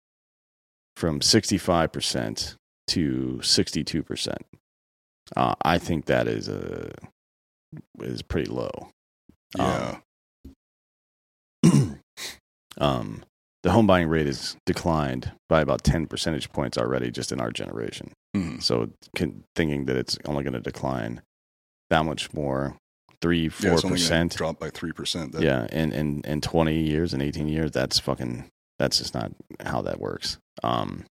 [0.97, 2.57] from 65%
[2.89, 4.37] to 62%.
[5.37, 6.91] Uh, I think that is a
[8.01, 8.91] is pretty low.
[9.57, 9.99] Yeah.
[12.79, 13.25] um,
[13.65, 17.51] the home buying rate has declined by about 10 percentage points already just in our
[17.51, 18.13] generation.
[18.35, 18.59] Hmm.
[18.59, 21.23] So can, thinking that it's only going to decline
[21.89, 22.77] that much more,
[23.23, 24.37] three, four it's percent.
[24.37, 25.33] drop by three percent.
[25.33, 28.45] That, Yeah, in, in, in 20 years and 18 years, that's fucking,
[28.79, 29.33] that's just not
[29.65, 30.37] how that works.
[30.63, 31.05] Um,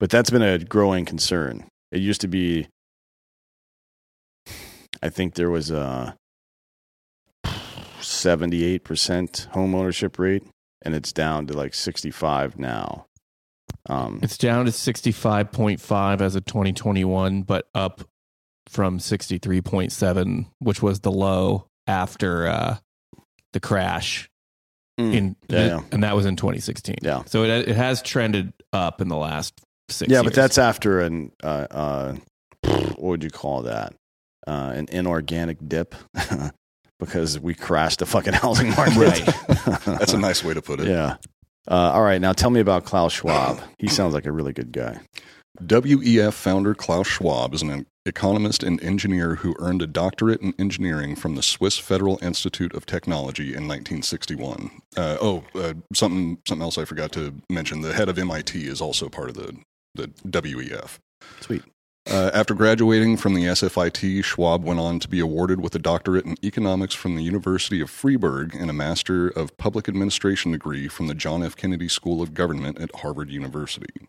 [0.00, 1.66] but that's been a growing concern.
[1.92, 2.68] It used to be,
[5.02, 6.16] I think there was a
[8.16, 10.44] 78% home ownership rate,
[10.82, 13.06] and it's down to like 65 now.
[13.88, 18.02] Um, It's down to 65.5 as of 2021, but up
[18.68, 22.76] from 63.7, which was the low after uh,
[23.52, 24.28] the crash.
[24.98, 25.14] Mm.
[25.14, 26.96] In Yeah, and that was in 2016.
[27.02, 27.22] Yeah.
[27.26, 29.60] So it it has trended up in the last
[29.90, 30.10] six.
[30.10, 30.24] yeah, years.
[30.24, 32.16] but that's after an uh, uh,
[32.62, 33.94] what would you call that?
[34.46, 35.94] Uh, an inorganic dip
[36.98, 38.96] because we crashed the fucking housing market.
[38.96, 39.24] Right.
[39.84, 40.88] That's a nice way to put it.
[40.88, 41.16] yeah.
[41.68, 43.60] Uh, all right, now tell me about Klaus Schwab.
[43.78, 45.00] He sounds like a really good guy.
[45.60, 51.16] WEF founder Klaus Schwab is an economist and engineer who earned a doctorate in engineering
[51.16, 54.70] from the Swiss Federal Institute of Technology in 1961.
[54.96, 58.80] Uh, oh, uh, something something else I forgot to mention: the head of MIT is
[58.80, 59.56] also part of the
[59.94, 60.98] the WEF.
[61.40, 61.62] Sweet.
[62.08, 66.24] Uh, after graduating from the SFIT, Schwab went on to be awarded with a doctorate
[66.24, 71.08] in economics from the University of Freiburg and a Master of Public Administration degree from
[71.08, 71.56] the John F.
[71.56, 74.08] Kennedy School of Government at Harvard University.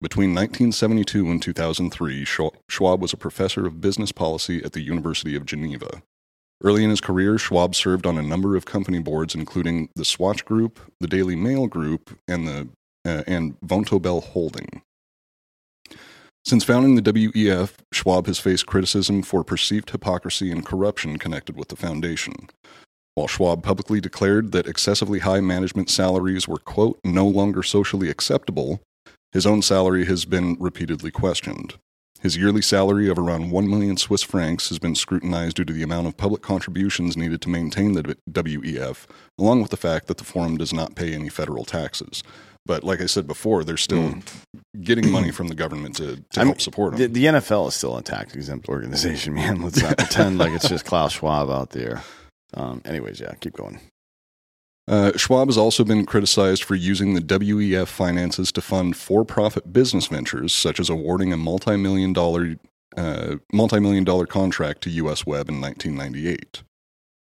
[0.00, 5.44] Between 1972 and 2003, Schwab was a professor of business policy at the University of
[5.44, 6.02] Geneva.
[6.64, 10.46] Early in his career, Schwab served on a number of company boards, including the Swatch
[10.46, 12.68] Group, the Daily Mail Group, and the
[13.04, 14.82] uh, and Vontobel Holding.
[16.48, 21.68] Since founding the WEF, Schwab has faced criticism for perceived hypocrisy and corruption connected with
[21.68, 22.48] the foundation.
[23.14, 28.80] While Schwab publicly declared that excessively high management salaries were, quote, no longer socially acceptable,
[29.30, 31.74] his own salary has been repeatedly questioned.
[32.22, 35.82] His yearly salary of around 1 million Swiss francs has been scrutinized due to the
[35.82, 39.06] amount of public contributions needed to maintain the WEF,
[39.38, 42.22] along with the fact that the forum does not pay any federal taxes.
[42.66, 44.14] But like I said before, they're still
[44.80, 47.12] getting money from the government to, to help support The, them.
[47.14, 49.62] the NFL is still a tax exempt organization, man.
[49.62, 52.02] Let's not pretend like it's just Klaus Schwab out there.
[52.54, 53.80] Um, anyways, yeah, keep going.
[54.86, 60.06] Uh, Schwab has also been criticized for using the WEF finances to fund for-profit business
[60.06, 62.56] ventures, such as awarding a multi-million dollar
[62.96, 65.26] uh, multi-million dollar contract to U.S.
[65.26, 66.62] Web in 1998.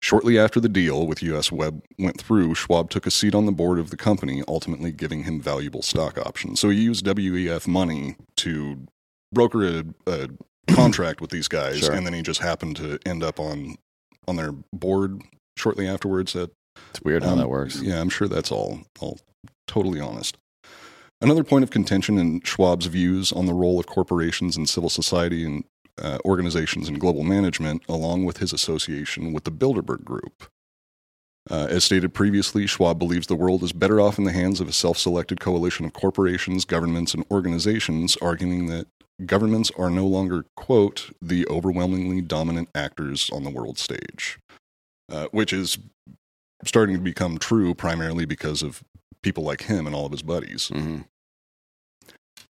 [0.07, 1.51] Shortly after the deal with U.S.
[1.51, 5.25] Web went through, Schwab took a seat on the board of the company, ultimately giving
[5.25, 6.61] him valuable stock options.
[6.61, 8.87] So he used WEF money to
[9.33, 10.29] broker a, a
[10.73, 11.93] contract with these guys, Sure.
[11.93, 13.75] and then he just happened to end up on
[14.29, 15.23] on their board
[15.57, 16.37] shortly afterwards.
[16.37, 16.51] At
[16.91, 17.83] It's weird how um, that works.
[17.83, 19.19] Yeah, I'm sure that's all all
[19.67, 20.37] totally honest.
[21.21, 25.45] Another point of contention in Schwab's views on the role of corporations and civil society
[25.45, 25.65] and
[26.01, 30.51] uh, organizations in global management, along with his association with the Bilderberg Group.
[31.49, 34.69] Uh, as stated previously, Schwab believes the world is better off in the hands of
[34.69, 38.89] a self selected coalition of corporations, governments, and organizations, arguing that
[39.25, 44.39] governments are no longer, quote, the overwhelmingly dominant actors on the world stage,
[45.11, 45.79] uh, which is
[46.65, 48.83] starting to become true primarily because of
[49.23, 50.69] people like him and all of his buddies.
[50.69, 51.03] hmm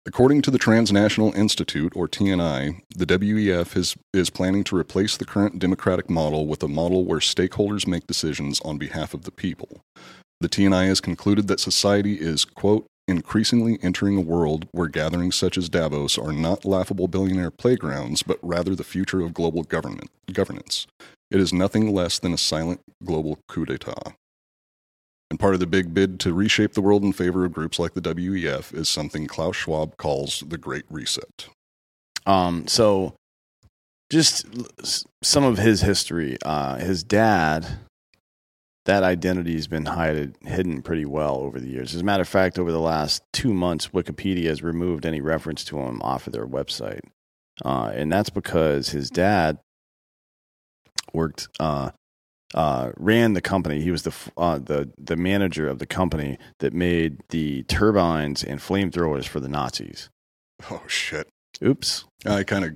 [0.05, 5.25] According to the Transnational Institute, or TNI, the WEF is, is planning to replace the
[5.25, 9.81] current democratic model with a model where stakeholders make decisions on behalf of the people.
[10.39, 15.57] The TNI has concluded that society is, quote, increasingly entering a world where gatherings such
[15.57, 20.87] as Davos are not laughable billionaire playgrounds, but rather the future of global government, governance.
[21.29, 24.13] It is nothing less than a silent global coup d'etat.
[25.29, 27.93] And part of the big bid to reshape the world in favor of groups like
[27.93, 31.47] the WEF is something Klaus Schwab calls the Great Reset.
[32.25, 33.13] Um, so
[34.09, 34.45] just
[35.21, 36.37] some of his history.
[36.43, 37.79] Uh, his dad,
[38.85, 41.93] that identity has been hided, hidden pretty well over the years.
[41.93, 45.63] As a matter of fact, over the last two months, Wikipedia has removed any reference
[45.65, 47.01] to him off of their website.
[47.63, 49.59] Uh, and that's because his dad
[51.13, 51.91] worked uh,
[52.53, 53.81] uh, ran the company.
[53.81, 58.59] He was the uh, the the manager of the company that made the turbines and
[58.59, 60.09] flamethrowers for the Nazis.
[60.69, 61.27] Oh shit!
[61.63, 62.05] Oops.
[62.25, 62.71] I kind of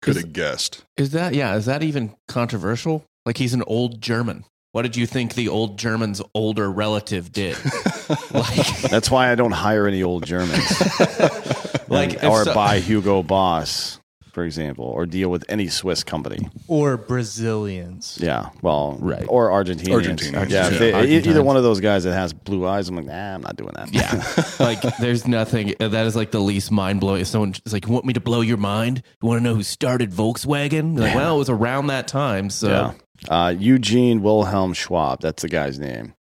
[0.00, 0.84] could have guessed.
[0.96, 1.54] Is that yeah?
[1.54, 3.04] Is that even controversial?
[3.24, 4.44] Like he's an old German.
[4.72, 7.56] What did you think the old German's older relative did?
[8.32, 10.80] like, That's why I don't hire any old Germans.
[11.88, 14.00] like or so- buy Hugo Boss,
[14.32, 16.48] for example, or deal with any Swiss company.
[16.68, 18.18] Or Brazilians.
[18.20, 19.24] Yeah, well, Right.
[19.28, 19.88] or Argentinians.
[20.06, 20.78] Argentinians, Yeah, yeah.
[20.78, 21.26] they- Argentines.
[21.28, 22.88] either one of those guys that has blue eyes.
[22.88, 23.92] I'm like, nah, I'm not doing that.
[23.92, 24.44] Yeah.
[24.64, 27.20] like there's nothing that is like the least mind blowing.
[27.20, 29.02] If someone is like, you want me to blow your mind?
[29.22, 30.98] You want to know who started Volkswagen?
[30.98, 32.48] Like, well, it was around that time.
[32.50, 32.92] So Yeah.
[33.28, 35.20] Uh, Eugene Wilhelm Schwab.
[35.20, 36.14] That's the guy's name.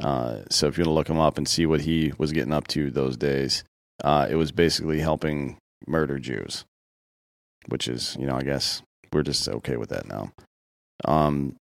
[0.00, 2.52] Uh, so if you want to look him up and see what he was getting
[2.52, 3.64] up to those days,
[4.02, 5.56] uh, it was basically helping
[5.86, 6.64] murder Jews,
[7.68, 10.32] which is, you know, I guess we're just okay with that now.
[11.04, 11.56] Um,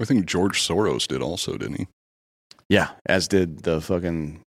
[0.00, 1.86] I think George Soros did also, didn't he?
[2.68, 4.40] yeah, as did the fucking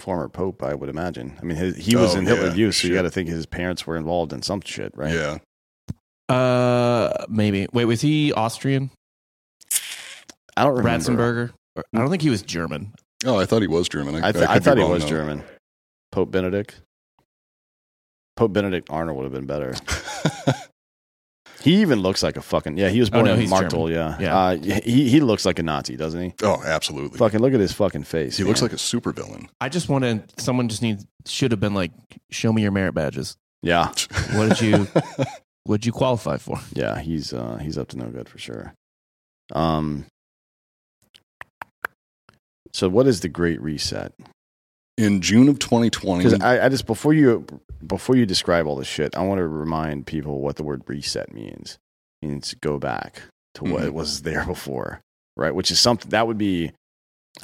[0.00, 1.36] former pope, I would imagine.
[1.40, 3.28] I mean, his, he was Oh, in Hitler yeah, Youth, so you got to think
[3.28, 5.14] his parents were involved in some shit, right?
[5.14, 6.34] Yeah.
[6.34, 7.68] uh, maybe.
[7.72, 8.90] Wait, was he Austrian?
[10.56, 11.52] I don't remember.
[11.76, 11.82] Ratzenberger?
[11.94, 12.92] I don't think he was German.
[13.26, 14.16] Oh, I thought he was German.
[14.16, 15.08] I, th- could I thought he was though.
[15.10, 15.42] German.
[16.12, 16.80] Pope Benedict.
[18.36, 19.74] Pope Benedict Arnold would have been better.
[21.62, 22.90] He even looks like a fucking yeah.
[22.90, 24.18] He was Oh, born no, in he's Marktl, yeah.
[24.20, 24.36] Yeah.
[24.38, 26.34] Uh, he he looks like a Nazi, doesn't he?
[26.42, 27.16] oh, absolutely.
[27.16, 28.36] Fucking look at his fucking face.
[28.36, 29.48] He looks like a supervillain.
[29.62, 30.22] I just want to.
[30.36, 31.90] Someone just needs should have been like,
[32.30, 33.38] show me your merit badges.
[33.62, 33.86] yeah,
[34.34, 34.86] What did you?
[35.64, 36.60] what did you qualify for?
[36.74, 36.98] yeah.
[37.00, 38.74] He's uh he's up to no good for sure.
[39.54, 40.04] Um.
[42.74, 44.12] So what is the Great Reset?
[44.96, 47.44] In June of 2020, Because I, I just before you
[47.84, 51.32] before you describe all this shit, I want to remind people what the word reset
[51.34, 51.78] means.
[52.22, 53.22] It means go back
[53.54, 53.90] to what Mhm.
[53.92, 55.00] was there before,
[55.36, 55.54] right?
[55.54, 56.70] Which is something that would be.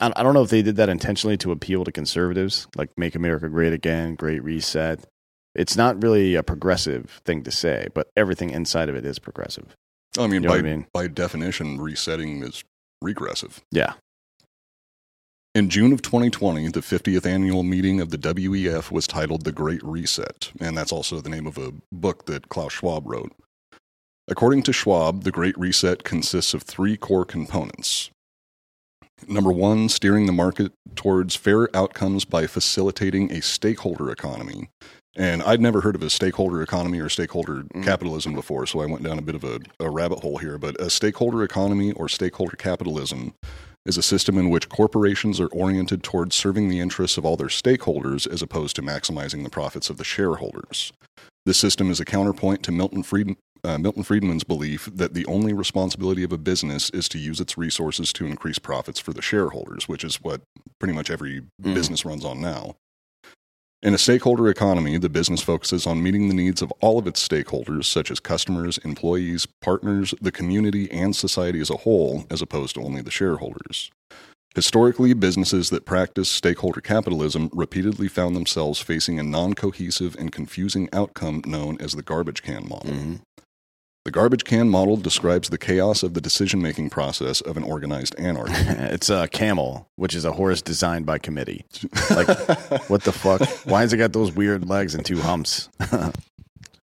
[0.00, 3.16] I, I don't know if they did that intentionally to appeal to conservatives, like "Make
[3.16, 5.04] America Great Again," "Great Reset."
[5.56, 9.74] It's not really a progressive thing to say, but everything inside of it is progressive.
[10.16, 10.86] I mean, You know by, I mean?
[10.94, 12.62] by definition, resetting is
[13.02, 13.60] regressive.
[13.72, 13.94] Yeah,
[15.52, 19.82] In June of 2020, the 50th annual meeting of the WEF was titled The Great
[19.82, 23.32] Reset, and that's also the name of a book that Klaus Schwab wrote.
[24.28, 28.10] According to Schwab, the Great Reset consists of three core components.
[29.26, 34.70] Number one, steering the market towards fair outcomes by facilitating a stakeholder economy.
[35.16, 37.82] And I'd never heard of a stakeholder economy or stakeholder mm.
[37.82, 40.58] capitalism before, so I went down a bit of a, a rabbit hole here.
[40.58, 43.34] But a stakeholder economy or stakeholder capitalism
[43.90, 47.48] is a system in which corporations are oriented towards serving the interests of all their
[47.48, 50.92] stakeholders as opposed to maximizing the profits of the shareholders.
[51.44, 53.34] This system is a counterpoint to Milton, Fried,
[53.64, 57.58] uh, Milton Friedman's belief that the only responsibility of a business is to use its
[57.58, 60.40] resources to increase profits for the shareholders, which is what
[60.78, 61.74] pretty much every Mhm.
[61.74, 62.76] business runs on now.
[63.82, 67.26] In a stakeholder economy, the business focuses on meeting the needs of all of its
[67.26, 72.74] stakeholders, such as customers, employees, partners, the community, and society as a whole, as opposed
[72.74, 73.90] to only the shareholders.
[74.54, 80.90] Historically, businesses that practice stakeholder capitalism repeatedly found themselves facing a non cohesive and confusing
[80.92, 82.92] outcome known as the garbage can model.
[82.92, 83.20] Mhm.
[84.06, 88.14] The garbage can model describes the chaos of the decision making process of an organized
[88.18, 88.54] anarchy.
[88.56, 91.64] it's a camel, which is a horse designed by committee.
[92.10, 92.26] Like,
[92.88, 93.40] what the fuck?
[93.66, 95.68] Why has it got those weird legs and two humps?
[95.80, 96.10] I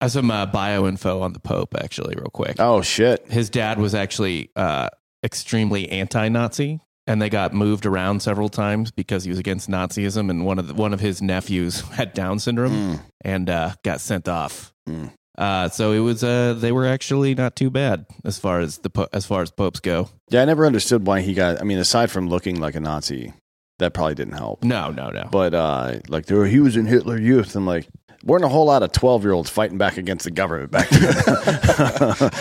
[0.01, 2.57] have some uh, bio info on the Pope, actually, real quick.
[2.59, 3.25] oh shit!
[3.31, 4.89] His dad was actually uh,
[5.23, 10.29] extremely anti-Nazi, and they got moved around several times because he was against Nazism.
[10.29, 12.99] And one of the, one of his nephews had Down syndrome Mm.
[13.21, 14.71] and uh, got sent off.
[14.87, 15.11] Mm.
[15.37, 19.09] Uh, so it was uh, they were actually not too bad as far as the
[19.13, 20.09] as far as popes go.
[20.29, 21.61] Yeah, I never understood why he got.
[21.61, 23.33] I mean, aside from looking like a Nazi,
[23.77, 24.63] that probably didn't help.
[24.63, 25.29] No, no, no.
[25.31, 27.55] But uh, like, there he was in Hitler Youth.
[27.55, 27.87] I'm like,
[28.23, 31.13] weren't a whole lot of twelve year olds fighting back against the government back then.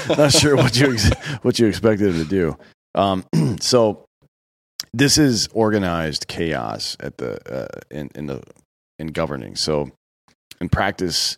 [0.16, 1.11] Not sure what you ex-
[1.42, 2.57] what you expected him to do.
[2.94, 3.26] Um,
[3.61, 4.07] so
[4.94, 8.42] this is organized chaos at the uh, in in the
[8.99, 9.55] in governing.
[9.55, 9.90] So
[10.62, 11.36] in practice.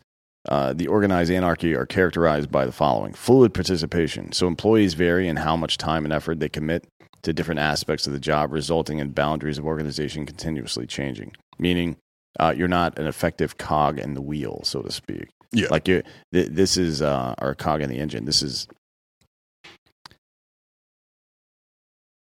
[0.48, 4.32] Uh, the organized anarchy are characterized by the following fluid participation.
[4.32, 6.86] So, employees vary in how much time and effort they commit
[7.22, 11.32] to different aspects of the job, resulting in boundaries of organization continuously changing.
[11.58, 11.96] Meaning,
[12.40, 15.28] uh, you're not an effective cog in the wheel, so to speak.
[15.52, 15.68] Yeah.
[15.70, 18.24] Like you, th- this is uh, our cog in the engine.
[18.24, 18.68] This is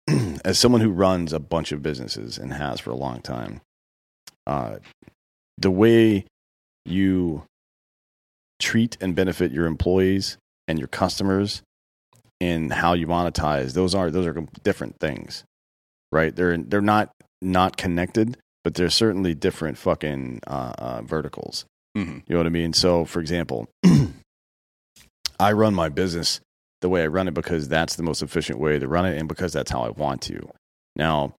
[0.44, 3.60] as someone who runs a bunch of businesses and has for a long time.
[4.46, 4.76] Uh,
[5.56, 6.26] the way
[6.84, 7.44] you
[8.62, 10.38] treat and benefit your employees
[10.68, 11.62] and your customers
[12.40, 15.44] and how you monetize, those are those are different things,
[16.10, 16.34] right?
[16.34, 17.10] They're they're not
[17.42, 21.66] not connected, but they're certainly different fucking uh, uh, verticals.
[21.94, 22.72] hmm You know what I mean?
[22.72, 23.68] So, for example,
[25.40, 26.40] I run my business
[26.80, 29.28] the way I run it because that's the most efficient way to run it and
[29.28, 30.48] because that's how I want to.
[30.96, 31.34] Now,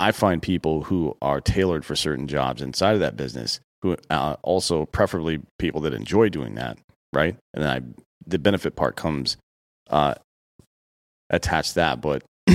[0.00, 4.36] I find people who are tailored for certain jobs inside of that business who uh,
[4.42, 6.78] also preferably people that enjoy doing that,
[7.12, 7.36] right?
[7.54, 7.80] And then I
[8.26, 9.36] the benefit part comes
[9.90, 10.14] uh
[11.30, 12.22] attached that, but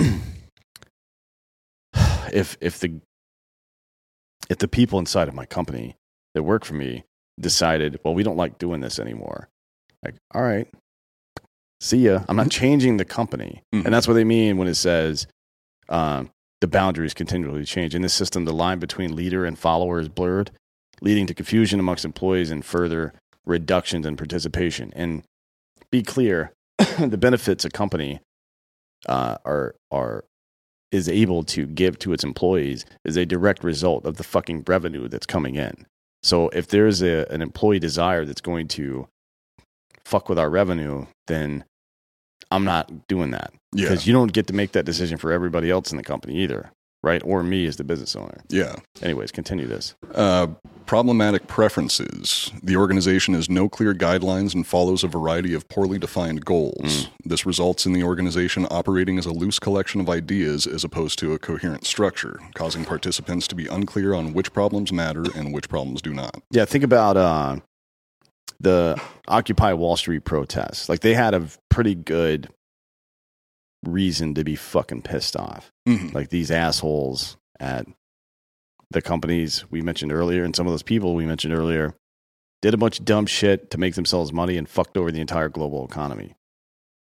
[2.34, 2.99] if if the
[4.49, 5.95] if the people inside of my company
[6.34, 7.03] that work for me
[7.39, 9.47] decided, well, we don't like doing this anymore.
[10.03, 10.67] Like, all right,
[11.80, 12.24] see ya.
[12.28, 13.61] I'm not changing the company.
[13.74, 13.86] Mhm.
[13.86, 15.28] And that's what they mean when it says
[15.89, 16.30] um,
[16.61, 17.95] the boundaries continually change.
[17.95, 20.51] In this system, the line between leader and follower is blurred,
[21.04, 23.14] leading to confusion amongst employees and further
[23.45, 24.91] reductions in participation.
[24.95, 25.24] And
[25.91, 26.54] be clear,
[26.97, 28.20] the benefits a company
[29.08, 30.24] uh, are are
[30.91, 35.08] is able to give to its employees is a direct result of the fucking revenue
[35.08, 35.86] that's coming in.
[36.22, 39.08] So if there's a, an employee desire that's going to
[40.06, 41.66] fuck with our revenue, then
[42.51, 43.86] I'm not doing that Yeah.
[43.89, 46.72] because you don't get to make that decision for everybody else in the company either,
[47.04, 47.22] right?
[47.24, 48.41] Or me as the business owner.
[48.49, 48.78] Yeah.
[49.01, 49.93] Anyways, continue this.
[50.16, 50.47] Uh,
[50.86, 52.51] problematic preferences.
[52.64, 57.10] The organization has no clear guidelines and follows a variety of poorly defined goals.
[57.24, 61.34] This results in the organization operating as a loose collection of ideas as opposed to
[61.34, 66.01] a coherent structure, causing participants to be unclear on which problems matter and which problems
[66.01, 66.41] do not.
[66.51, 67.58] Yeah, think about uh,
[68.60, 70.89] the Occupy Wall Street protests.
[70.89, 72.49] Like they had a pretty good
[73.88, 75.71] reason to be fucking pissed off.
[75.88, 76.13] Mhm.
[76.13, 77.86] Like these assholes at
[78.91, 81.95] the companies we mentioned earlier, and some of those people we mentioned earlier
[82.61, 85.49] did a bunch of dumb shit to make themselves money and fucked over the entire
[85.49, 86.34] global economy.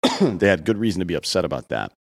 [0.20, 1.93] they had good reason to be upset about that,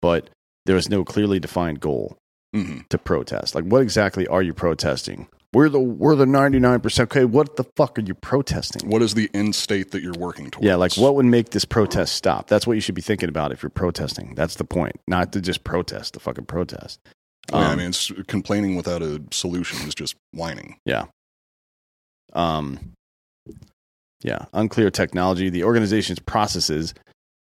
[0.00, 0.30] but
[0.66, 2.16] there was no clearly defined goal
[2.54, 2.88] Mhm.
[2.88, 3.54] to protest.
[3.54, 5.28] Like, what exactly are you protesting?
[5.54, 7.10] We're the we're the ninety nine percent.
[7.10, 8.88] Okay, what the fuck are you protesting?
[8.88, 10.66] What is the end state that you're working towards?
[10.66, 12.48] Yeah, like what would make this protest stop?
[12.48, 14.34] That's what you should be thinking about if you're protesting.
[14.34, 17.00] That's the point, not to just protest the fucking protest.
[17.50, 20.76] Yeah, I Um, mean, it's complaining without a solution is just whining.
[20.86, 21.06] Yeah.
[22.32, 22.92] Um,
[24.22, 25.50] yeah, unclear technology.
[25.50, 26.94] The organization's processes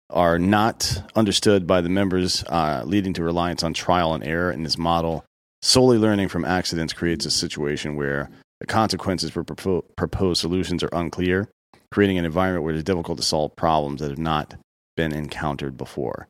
[0.09, 4.63] are not understood by the members, uh, leading to reliance on trial and error in
[4.63, 5.23] this model.
[5.61, 10.89] Solely learning from accidents creates a situation where the consequences for propo- proposed solutions are
[10.93, 11.49] unclear,
[11.91, 14.55] creating an environment where it is difficult to solve problems that have not
[14.97, 16.27] been encountered before.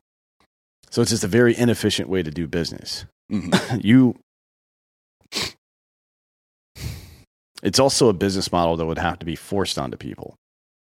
[0.90, 3.82] So it's just a very inefficient way to do business Mhm.
[3.84, 4.14] you
[7.62, 10.34] it's also a business model that would have to be forced onto people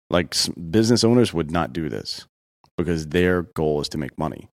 [0.09, 0.35] like
[0.71, 2.27] business owners would not do this
[2.77, 4.49] because their goal is to make money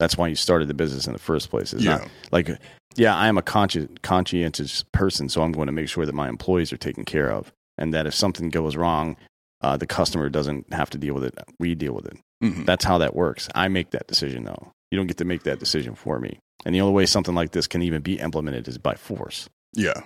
[0.00, 1.98] that's why you started the business in the first place it's Yeah.
[1.98, 2.50] not like
[2.96, 6.28] yeah i am a consci- conscientious person so i'm going to make sure that my
[6.28, 9.16] employees are taken care of and that if something goes wrong
[9.62, 12.64] uh, the customer doesn't have to deal with it we deal with it Mhm.
[12.64, 13.48] that's how that works.
[13.54, 14.72] I make that decision though.
[14.90, 16.38] You don't get to make that decision for me.
[16.64, 19.46] And the only way something like this can even be implemented is by force.
[19.74, 20.00] Yeah.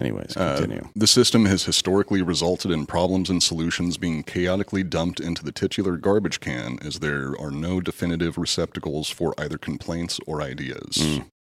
[0.00, 0.88] Anyways, Uh, continue.
[0.96, 5.96] the system has historically resulted in problems and solutions being chaotically dumped into the titular
[5.98, 10.96] garbage can as there are no definitive receptacles for either complaints or ideas.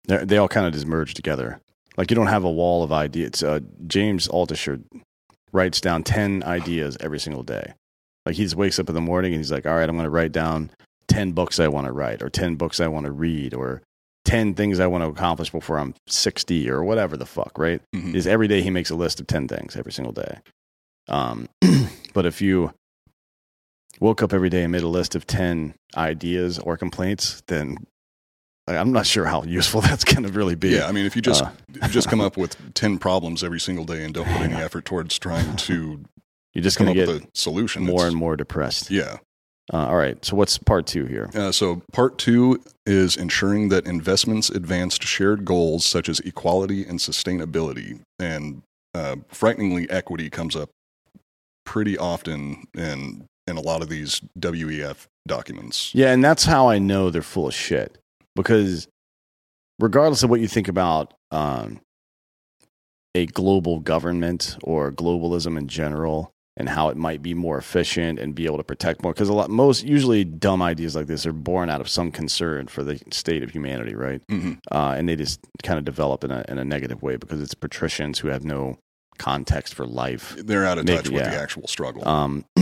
[0.08, 0.26] Mm.
[0.28, 1.60] They all kind of just merge together.
[1.96, 3.42] Like you don't have a wall of ideas.
[3.42, 4.82] Uh, James Altucher
[5.52, 7.74] writes down 10 ideas every single day.
[8.26, 10.04] Like he just wakes up in the morning and he's like, all right, I'm going
[10.04, 10.70] to write down
[11.08, 13.82] 10 books I want to write or 10 books I want to read or
[14.24, 17.80] 10 things I want to accomplish before I'm 60 or whatever the fuck, right?
[17.94, 18.14] Mhm.
[18.14, 20.38] is every day he makes a list of 10 things every single day.
[21.08, 21.48] Um,
[22.14, 22.72] but if you
[24.00, 27.76] woke up every day and made a list of 10 ideas or complaints, then
[28.68, 30.70] like, I'm not sure how useful that's going to really be.
[30.70, 33.84] Yeah, I mean, if you just Uh, just come up with ten problems every single
[33.84, 36.00] day and don't put any effort towards trying to
[36.54, 38.88] You're just come going up to with get a solution, more and more depressed.
[38.90, 39.16] Yeah.
[39.72, 40.22] Uh, all right.
[40.24, 41.30] So what's part two here?
[41.34, 46.98] Uh, so part two is ensuring that investments advance shared goals such as equality and
[46.98, 48.62] sustainability, and
[48.94, 50.68] uh, frighteningly, equity comes up
[51.64, 55.94] pretty often in in a lot of these WEF documents.
[55.94, 57.98] Yeah, and that's how I know they're full of shit.
[58.36, 58.88] Because
[59.78, 61.80] regardless of what you think about um,
[63.14, 68.34] a global government or globalism in general and how it might be more efficient and
[68.34, 71.32] be able to protect more, because a lot most usually dumb ideas like this are
[71.32, 74.20] born out of some concern for the state of humanity, right?
[74.30, 74.58] Mhm.
[74.70, 77.54] Uh, and they just kind of develop in a in a negative way because it's
[77.54, 78.78] patricians who have no
[79.18, 80.36] context for life.
[80.36, 81.30] They're out of touch with yeah.
[81.30, 82.06] the actual struggle.
[82.06, 82.44] Um,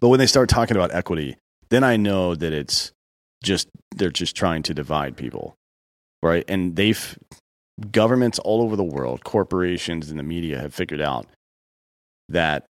[0.00, 1.36] but when they start talking about equity,
[1.70, 2.92] then I know that it's
[3.42, 5.54] just they're just trying to divide people,
[6.22, 6.44] right?
[6.48, 7.16] And they've
[7.90, 11.26] governments all over the world, corporations and the media have figured out
[12.28, 12.64] that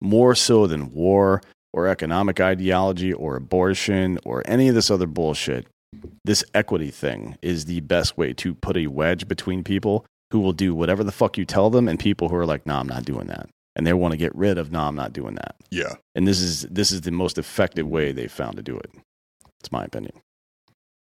[0.00, 1.40] more so than war
[1.72, 5.66] or economic ideology or abortion or any of this other bullshit,
[6.24, 10.52] this equity thing is the best way to put a wedge between people who will
[10.52, 13.04] do whatever the fuck you tell them and people who are like, nah, I'm not
[13.04, 13.48] doing that.
[13.74, 15.54] And they want to get rid of, nah, I'm not doing that.
[15.70, 15.94] Yeah.
[16.14, 18.90] And this is this is the most effective way they've found to do it.
[19.60, 20.12] It's my opinion.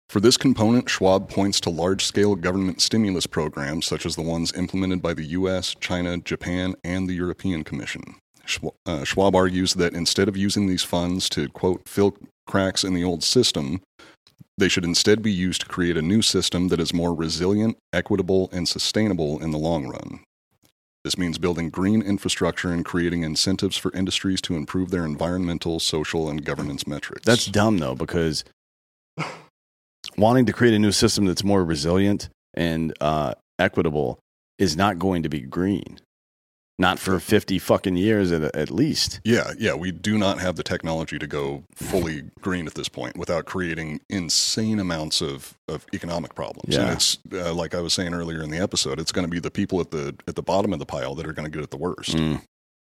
[0.10, 4.54] For this component, Schwab points to large scale government stimulus programs such as the ones
[4.54, 8.16] implemented by the US, China, Japan, and the European Commission.
[8.86, 12.16] Uh, Schwab argues that instead of using these funds to, quote, fill
[12.46, 13.82] cracks in the old system,
[14.58, 18.50] they should instead be used to create a new system that is more resilient, equitable,
[18.52, 20.20] and sustainable in the long run.
[21.04, 26.30] This means building green infrastructure and creating incentives for industries to improve their environmental, social,
[26.30, 27.26] and governance metrics.
[27.26, 28.46] That's dumb though, because
[30.18, 34.20] wanting to create a new system that's more resilient and uh, equitable
[34.58, 36.00] is not going to be green.
[36.80, 39.20] Not for 50 fucking years at, at least.
[39.24, 43.16] Yeah, yeah, we do not have the technology to go fully green at this point
[43.16, 46.76] without creating insane amounts of, of economic problems.
[46.76, 49.40] And it's uh, like I was saying earlier in the episode, it's going to be
[49.40, 51.64] the people at the at the bottom of the pile that are going to get
[51.64, 52.16] it the worst.
[52.16, 52.42] Mm.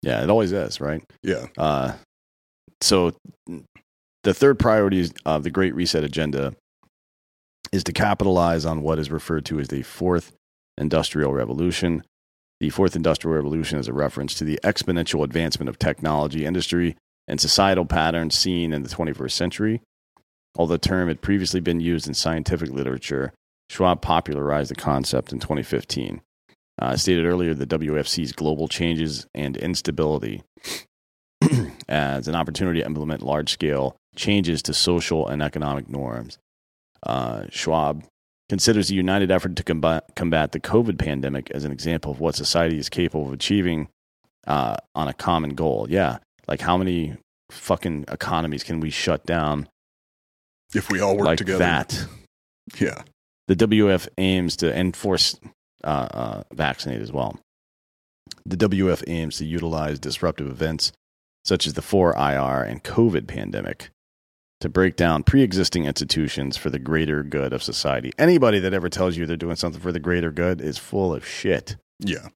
[0.01, 1.03] Yeah, it always is, right?
[1.21, 1.93] Yeah, Uh,
[2.81, 3.13] so
[4.23, 6.53] the third priority of the Great Reset agenda
[7.71, 10.31] is to capitalize on what is referred to as the fourth
[10.77, 12.03] industrial revolution.
[12.63, 16.95] The fourth industrial revolution is a reference to the exponential advancement of technology, industry,
[17.27, 19.81] and societal patterns seen in the 21st century.
[20.55, 23.33] Although the term had previously been used in scientific literature,
[23.69, 26.21] Schwab popularized the concept in 2015.
[26.81, 30.41] Uh, stated earlier the WFC's global changes and instability
[31.89, 36.37] as an opportunity to implement large scale changes to social and economic norms.
[37.05, 38.05] Uh, Schwab
[38.53, 42.35] considers a united effort to combat, combat the COVID pandemic as an example of what
[42.35, 43.87] society is capable of achieving
[44.45, 45.87] uh, on a common goal.
[45.89, 46.19] Yeah.
[46.47, 47.17] Like, how many
[47.49, 49.67] fucking economies can we shut down
[50.75, 52.05] if we all work like together, that?
[52.79, 53.01] Yeah,
[53.47, 55.35] The WEF aims to enforce
[55.83, 57.39] uh, uh, vaccinate as well.
[58.45, 60.91] The WEF aims to utilize disruptive events
[61.43, 63.89] such as the 4IR and COVID pandemic
[64.63, 68.11] to break down pre existing institutions for the greater good of society.
[68.17, 71.25] Anybody that ever tells you they're doing something for the greater good is full of
[71.27, 71.75] shit.
[71.99, 72.29] yeah,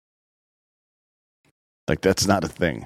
[1.88, 2.86] Like, that's not a thing.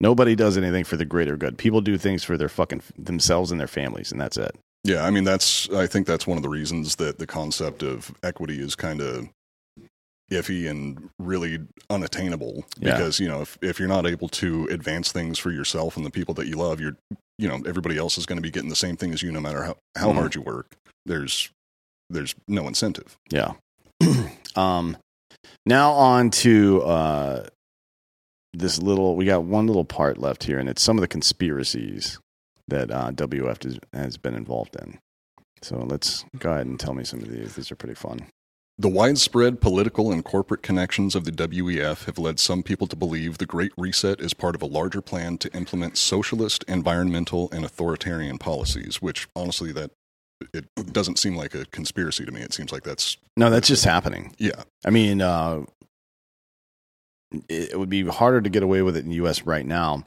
[0.00, 1.58] Nobody does anything for the greater good.
[1.58, 4.56] People do things for their fucking themselves and their families, and that's it.
[4.84, 5.04] yeah.
[5.04, 8.60] I mean, that's I think that's one of the reasons that the concept of equity
[8.60, 9.28] is kind of
[10.30, 11.58] iffy and really
[11.90, 12.92] unattainable Yeah.
[12.96, 16.10] because you know if, if you're not able to advance things for yourself and the
[16.10, 16.96] people that you love you're
[17.40, 19.40] you know everybody else is going to be getting the same thing as you no
[19.40, 20.14] matter how, how Mhm.
[20.14, 20.76] hard you work
[21.06, 21.50] there's
[22.10, 23.52] there's no incentive Yeah.
[24.56, 24.96] um,
[25.66, 27.46] now on to uh,
[28.52, 29.14] this little.
[29.14, 32.18] We got one little part left here, and it's some of the conspiracies
[32.66, 34.98] that uh, WEF has, has been involved in.
[35.62, 37.54] So let's go ahead and tell me some of these.
[37.54, 38.26] These are pretty fun.
[38.80, 43.36] The widespread political and corporate connections of the WEF have led some people to believe
[43.36, 48.38] the Great Reset is part of a larger plan to implement socialist, environmental, and authoritarian
[48.38, 49.90] policies, which honestly that
[50.54, 50.64] it
[50.94, 52.40] doesn't seem like a conspiracy to me.
[52.40, 54.34] It seems like that's No, that's just happening.
[54.38, 54.62] yeah.
[54.82, 55.66] I mean, uh,
[57.50, 59.42] it, would be harder to get away with it in the U.S.
[59.44, 60.06] right now,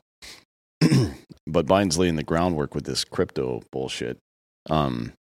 [0.81, 4.17] but Biden's laying the groundwork with this crypto bullshit.
[4.67, 5.13] Um,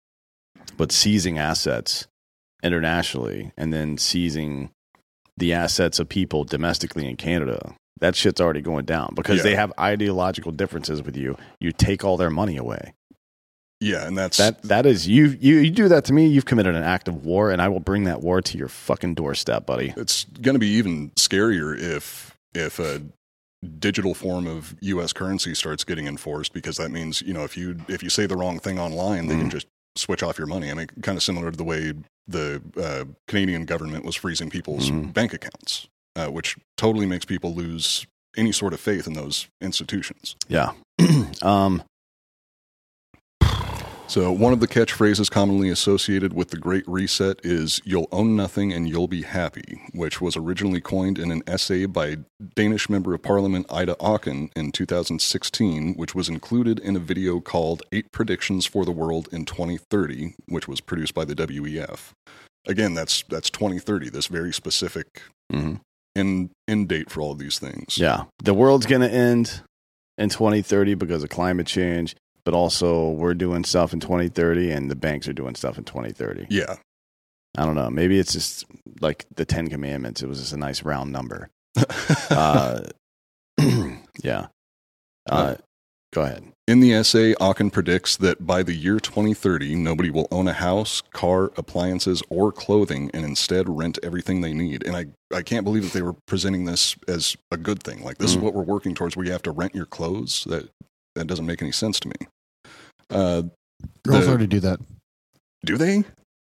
[0.77, 2.07] but seizing assets
[2.63, 4.71] internationally and then seizing
[5.37, 7.75] the assets of people domestically in Canada.
[8.01, 9.43] That shit's already going down because Yeah.
[9.45, 11.37] they have ideological differences with you.
[11.61, 12.95] You take all their money away.
[13.83, 16.75] Yeah, and that's That that is you you you do that to me, you've committed
[16.75, 19.95] an act of war and I will bring that war to your fucking doorstep, buddy.
[19.97, 23.01] it's going to be even scarier if if a
[23.79, 25.13] digital form of U.S.
[25.15, 28.37] currency starts getting enforced because that means you know if you if you say the
[28.37, 29.53] wrong thing online, they can Mhm.
[29.53, 29.67] just
[29.97, 30.71] switch off your money.
[30.71, 31.93] I mean, kind of similar to the way
[32.29, 35.13] the uh, Canadian government was freezing people's Mhm.
[35.13, 38.07] bank accounts, uh, which totally makes people lose
[38.37, 40.37] any sort of faith in those institutions.
[40.49, 40.73] Yeah.
[41.43, 41.83] um
[44.11, 48.73] So, one of the catchphrases commonly associated with the Great Reset is You'll own nothing
[48.73, 52.17] and you'll be happy, which was originally coined in an essay by
[52.57, 57.85] Danish Member of Parliament Ida Auken in 2016, which was included in a video called
[57.93, 62.11] Eight Predictions for the World in 2030, which was produced by the WEF.
[62.67, 65.23] Again, that's, that's 2030, this very specific
[65.53, 65.79] mhm.
[66.17, 67.97] end, end date for all of these things.
[67.97, 68.25] yeah.
[68.43, 69.61] The world's going to end
[70.19, 72.17] in 2030 because of climate change.
[72.45, 76.47] But also we're doing stuff in 2030 and the banks are doing stuff in 2030.
[76.51, 76.77] Yeah.
[77.59, 77.91] I don't know.
[77.91, 78.65] Maybe it's just
[79.01, 80.23] like the 10 commandments.
[80.23, 81.51] It was just a nice round number.
[82.31, 82.83] Uh,
[84.23, 84.47] yeah.
[85.29, 85.57] Uh,
[86.13, 86.45] go ahead.
[86.69, 91.03] In the essay, Auken predicts that by the year 2030, nobody will own a house,
[91.13, 94.87] car, appliances, or clothing and instead rent everything they need.
[94.87, 95.07] And I,
[95.37, 98.03] I can't believe that they were presenting this as a good thing.
[98.05, 98.37] Like, this Mhm.
[98.37, 100.45] is what we're working towards, where you have to rent your clothes.
[100.49, 100.69] That,
[101.15, 102.15] that doesn't make any sense to me.
[103.11, 103.43] Uh,
[104.05, 104.81] Girls The- already do that.
[105.65, 106.05] do they?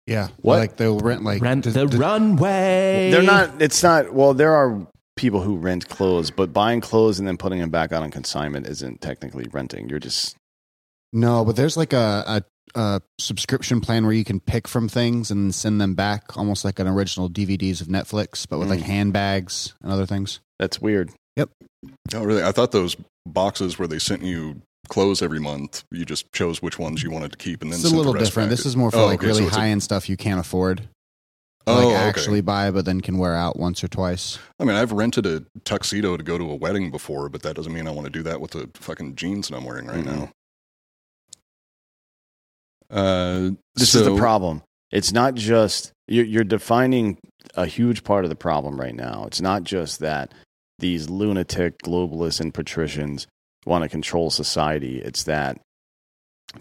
[0.06, 0.28] Yeah.
[0.40, 0.58] What?
[0.58, 3.10] Like they'll rent like Rent d- the d- runway.
[3.12, 7.28] They're not, it's not, well, there are people who rent clothes, but buying clothes and
[7.28, 9.88] then putting them back out on consignment isn't technically renting.
[9.88, 10.36] You're just,
[11.12, 12.42] No, but there's like a,
[12.74, 16.64] a, a subscription plan where you can pick from things and send them back, almost
[16.64, 18.84] like an original DVDs of Netflix, but with like Mm.
[18.84, 20.40] handbags and other things.
[20.58, 21.10] that's weird.
[22.14, 22.42] Oh, really?
[22.42, 22.96] I thought those
[23.26, 27.30] boxes where they sent you clothes every month, you just chose which ones you wanted
[27.32, 28.48] to keep and then It's a sent the little rest different.
[28.50, 28.56] back.
[28.56, 30.40] This is more for Oh, like okay, so really a- high end stuff you can't
[30.40, 30.88] afford.
[31.66, 31.94] Oh, like okay.
[31.94, 34.38] actually buy, but then can wear out once or twice.
[34.58, 37.72] I mean, I've rented a tuxedo to go to a wedding before, but that doesn't
[37.72, 40.06] mean I want to do that with the fucking jeans that I'm wearing right Mhm.
[40.06, 40.30] now.
[42.90, 44.62] Uh, This is the problem.
[44.90, 47.18] It's not just you're, you're defining
[47.54, 49.24] a huge part of the problem right now.
[49.26, 50.32] It's not just that
[50.81, 53.27] these lunatic globalists and patricians
[53.66, 55.01] want to control society.
[55.01, 55.61] It's that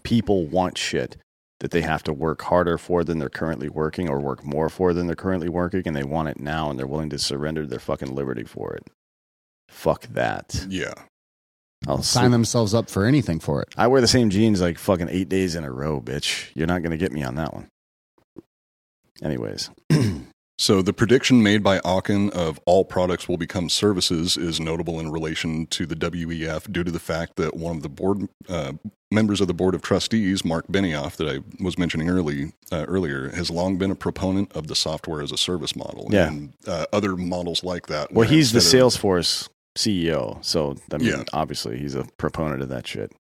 [0.04, 1.18] people want shit
[1.60, 4.94] that they have to work harder for than they're currently working, or work more for
[4.94, 7.80] than they're currently working, and they want it now, and they're willing to surrender their
[7.80, 8.84] fucking liberty for it.
[9.68, 10.66] Fuck that.
[10.70, 10.94] Yeah.
[11.88, 13.70] I'll Sign sleep- themselves up for anything for it.
[13.78, 16.50] I wear the same jeans like fucking eight days in a row, bitch.
[16.54, 17.68] You're not going to get me on that one.
[19.22, 19.70] Anyways,
[20.60, 25.10] So the prediction made by Auken of all products will become services is notable in
[25.10, 28.74] relation to the WEF due to the fact that one of the board uh,
[29.10, 33.30] members of the board of trustees, Marc Benioff, that I was mentioning early uh, earlier,
[33.30, 36.08] has long been a proponent of the software as a service model.
[36.12, 36.28] Yeah.
[36.28, 38.12] and uh, other models like that.
[38.12, 41.24] well, he's the instead of- Salesforce CEO, so I mean, Yeah.
[41.32, 43.14] obviously, he's a proponent of that shit.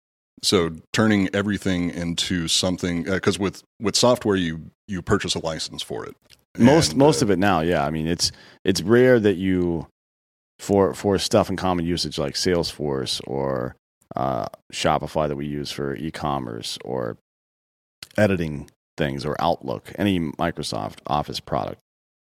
[0.44, 6.06] So turning everything into something because with with software you you purchase a license for
[6.06, 6.16] it.
[6.58, 7.86] Most And, most uh, of it now, yeah.
[7.86, 8.32] I mean, it's
[8.66, 9.88] it's rare that you
[10.58, 13.76] for for stuff in common usage like Salesforce or
[14.16, 17.18] uh, Shopify that we use for e-commerce or
[18.18, 21.80] editing things or Outlook, any Microsoft Office product.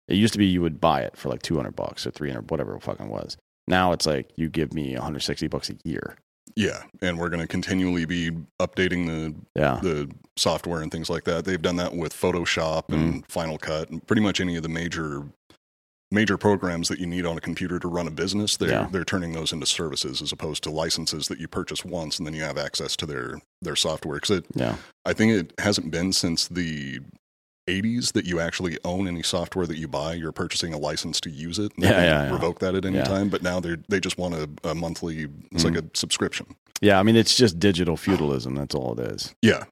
[0.07, 2.29] It used to be you would buy it for like two hundred bucks or three
[2.29, 3.37] hundred, whatever it fucking was.
[3.67, 6.15] Now it's like you give me one hundred sixty bucks a year.
[6.55, 11.23] Yeah, and we're going to continually be updating the Yeah, the software and things like
[11.25, 11.43] that.
[11.45, 13.27] They've done that with Photoshop and Mm.
[13.29, 15.23] Final Cut and pretty much any of the major
[16.11, 18.55] major programs that you need on a computer to run a business.
[18.57, 18.87] They're Yeah.
[18.91, 22.33] they're turning those into services as opposed to licenses that you purchase once and then
[22.33, 24.19] you have access to their their software.
[24.21, 26.99] Because yeah, I think it hasn't been since the
[27.67, 30.13] 80s that you actually own any software that you buy.
[30.13, 31.71] You're purchasing a license to use it.
[31.75, 32.31] and Yeah, yeah, yeah.
[32.33, 33.03] Revoke that at any Yeah.
[33.05, 33.29] time.
[33.29, 35.27] But now they they just want a, a monthly.
[35.51, 36.45] It's like a subscription.
[36.81, 36.99] yeah.
[36.99, 38.55] I mean, it's just digital feudalism.
[38.55, 39.33] That's all it is.
[39.41, 39.63] Yeah.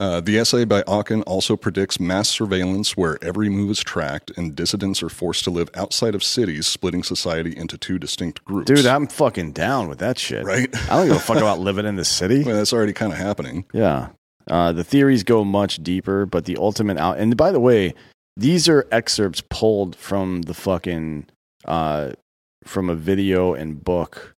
[0.00, 4.56] Uh, the essay by Auken also predicts mass surveillance where every move is tracked and
[4.56, 8.66] dissidents are forced to live outside of cities, splitting society into two distinct groups.
[8.66, 10.44] Dude, I'm fucking down with that shit.
[10.44, 10.68] right.
[10.90, 12.42] I don't give a fuck about living in the city.
[12.42, 13.66] well, that's already kind of happening.
[13.72, 14.08] Yeah.
[14.48, 17.18] Uh, the theories go much deeper, but the ultimate out.
[17.18, 17.94] And by the way,
[18.36, 21.26] these are excerpts pulled from the fucking
[21.64, 22.12] uh,
[22.64, 24.34] from a video and book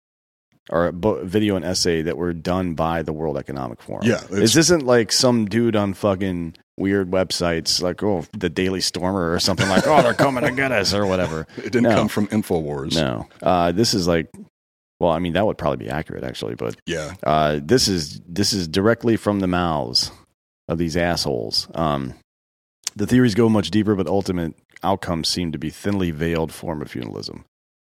[0.70, 4.06] or a book, video and essay that were done by the World Economic Forum.
[4.06, 9.32] Yeah, this isn't like some dude on fucking weird websites like oh the Daily Stormer
[9.32, 11.46] or something like oh they're coming to get us or whatever.
[11.58, 11.94] It didn't No.
[11.94, 12.94] come from Infowars.
[12.94, 14.28] No, uh, this is like.
[15.02, 17.14] Well, I mean that would probably be accurate actually, but Yeah.
[17.24, 20.12] uh, this is this is directly from the mouths
[20.68, 21.66] of these assholes.
[21.74, 22.14] Um,
[22.94, 24.54] the theories go much deeper, but ultimate
[24.84, 27.44] outcomes seem to be thinly veiled form of feudalism.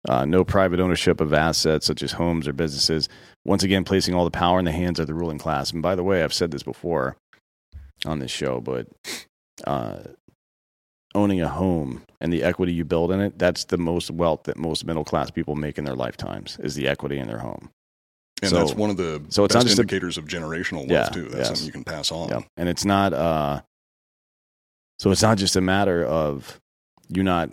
[0.08, 3.10] Uh, no private ownership of assets such as homes or businesses.
[3.44, 5.72] Once again, placing all the power in the hands of the ruling class.
[5.74, 7.18] And by the way, I've said this before
[8.06, 8.88] on this show, but
[9.68, 10.00] uh,
[11.14, 14.58] owning a home and the equity you build in it, that's the most wealth that
[14.58, 17.70] most middle class people make in their lifetimes is the equity in their home.
[18.42, 20.88] And So- that's one of the so it's best not just a- indicators of generational
[20.88, 21.24] wealth, Yeah, too.
[21.26, 21.48] That's yes.
[21.48, 22.30] something you can pass on.
[22.30, 22.44] Yep.
[22.58, 23.62] And it's not uh
[25.00, 26.60] so it's not just a matter of
[27.10, 27.50] you not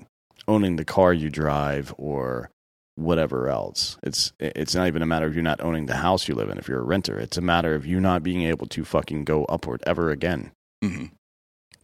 [0.46, 2.50] owning the car you drive or
[2.94, 3.96] whatever else.
[4.02, 6.58] It's it's not even a matter of you not owning the house you live in
[6.58, 7.18] if you're a renter.
[7.18, 10.52] It's a matter of you not being able to fucking go upward ever again.
[10.82, 11.06] hmm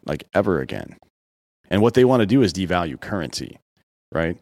[0.07, 0.97] Like ever again.
[1.71, 3.59] And what they want to do is devalue currency,
[4.13, 4.37] right?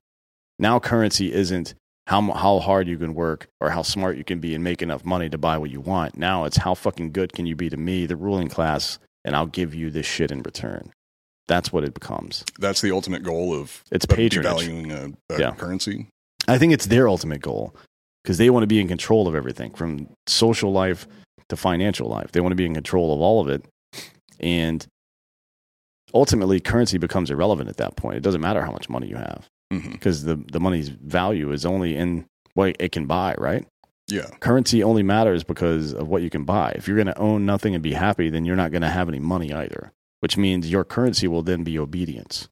[0.59, 1.75] Now currency isn't
[2.09, 5.05] how how hard you can work or how smart you can be and make enough
[5.05, 6.17] money to buy what you want.
[6.17, 9.47] Now it's how fucking good can you be to me, the ruling class, and I'll
[9.47, 10.91] give you this shit in return.
[11.49, 12.45] That's what it becomes.
[12.59, 14.67] That's the ultimate goal of It's patronage.
[14.69, 14.91] devaluing
[15.31, 15.51] a, a Yeah.
[15.53, 16.09] currency.
[16.49, 17.75] I think it's their ultimate goal
[18.23, 21.07] because they want to be in control of everything from social life
[21.49, 22.33] to financial life.
[22.33, 23.65] They want to be in control of all of it.
[24.41, 24.85] And
[26.15, 28.17] ultimately, currency becomes irrelevant at that point.
[28.17, 31.97] It doesn't matter how much money you have because the, the money's value is only
[31.97, 33.67] in what it can buy, right?
[34.09, 36.73] Yeah, Currency only matters because of what you can buy.
[36.73, 39.09] If you're going to own nothing and be happy, then you're not going to have
[39.09, 42.49] any money either, which means your currency will then be obedience.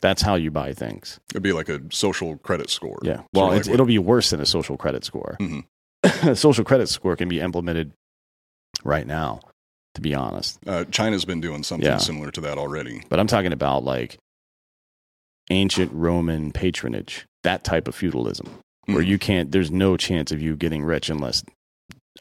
[0.00, 1.18] That's how you buy things.
[1.30, 2.98] it'd be like a social credit score.
[3.02, 3.22] Yeah.
[3.32, 5.36] Well, like it'll be worse than a social credit score.
[5.40, 5.64] Mhm.
[6.02, 7.92] a social credit score can be implemented
[8.84, 9.40] right now,
[9.98, 10.60] to be honest.
[10.64, 11.98] Uh, China's been doing something Yeah.
[11.98, 13.02] similar to that already.
[13.08, 14.16] But I'm talking about like
[15.50, 18.48] ancient Roman patronage, that type of feudalism,
[18.86, 19.06] where Mhm.
[19.08, 19.50] you can't.
[19.52, 21.42] There's no chance of you getting rich unless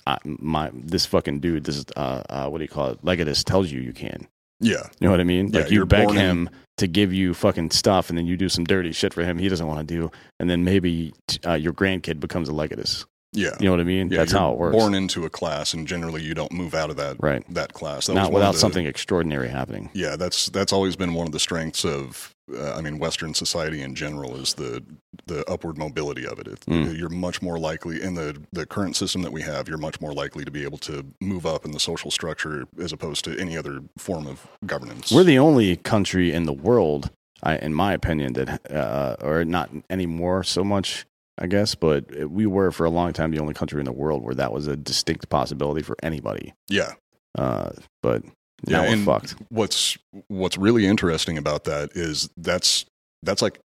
[0.05, 3.03] I, my this fucking dude, this is uh, uh, what do you call it?
[3.03, 4.27] Legatus tells you you can.
[4.59, 5.49] Yeah, You know what I mean?
[5.49, 8.37] Yeah, like you beg born in- him to give you fucking stuff, and then you
[8.37, 10.09] do some dirty shit for him he doesn't want to do,
[10.39, 11.13] and then maybe
[11.45, 13.05] uh, your grandkid becomes a legatus.
[13.37, 13.51] Yeah.
[13.59, 14.09] You know what I mean?
[14.09, 14.75] yeah That's how it works.
[14.75, 17.43] Born into a class, and generally you don't move out of that right.
[17.53, 18.07] that class.
[18.07, 19.89] That Not without the- something extraordinary happening.
[19.93, 23.81] Yeah, that's that's always been one of the strengths of, uh, I mean, Western society
[23.81, 24.83] in general is the
[25.27, 26.47] the upward mobility of it.
[26.47, 26.97] it Mm.
[26.97, 29.67] You're much more likely in the the current system that we have.
[29.67, 32.91] You're much more likely to be able to move up in the social structure as
[32.91, 35.11] opposed to any other form of governance.
[35.11, 37.11] We're the only country in the world,
[37.43, 41.05] I, in my opinion, that, uh, or not anymore so much,
[41.39, 44.23] I guess, but we were for a long time the only country in the world
[44.23, 46.53] where that was a distinct possibility for anybody.
[46.69, 46.93] yeah.
[47.37, 47.69] Uh,
[48.01, 48.23] but
[48.65, 49.35] Yeah, now we're and fucked.
[49.49, 49.97] What's
[50.29, 52.85] what's really interesting about that is that's
[53.21, 53.59] that's like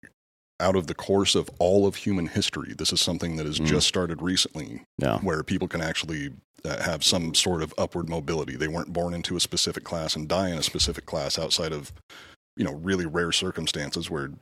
[0.58, 2.74] out of the course of all of human history.
[2.76, 3.66] This is something that has Mm.
[3.66, 5.18] just started recently, Yeah.
[5.20, 6.32] where people can actually
[6.64, 8.56] uh, have some sort of upward mobility.
[8.56, 11.92] They weren't born into a specific class and die in a specific class outside of
[12.56, 14.32] you know really rare circumstances where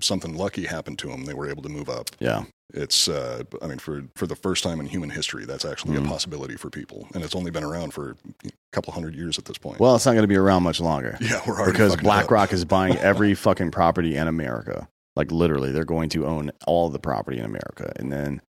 [0.00, 1.24] something lucky happened to them.
[1.24, 2.10] They were able to move up.
[2.18, 2.44] Yeah.
[2.74, 6.06] It's uh, I mean for for the first time in human history, that's actually Mhm.
[6.06, 9.44] a possibility for people, and it's only been around for a couple hundred years at
[9.44, 9.78] this point.
[9.78, 12.08] Well, it's not going to be around much longer yeah, we're already because fucking it
[12.10, 12.14] up.
[12.28, 14.88] BlackRock is buying every fucking property in America.
[15.14, 18.42] Like literally, they're going to own all the property in America, and then,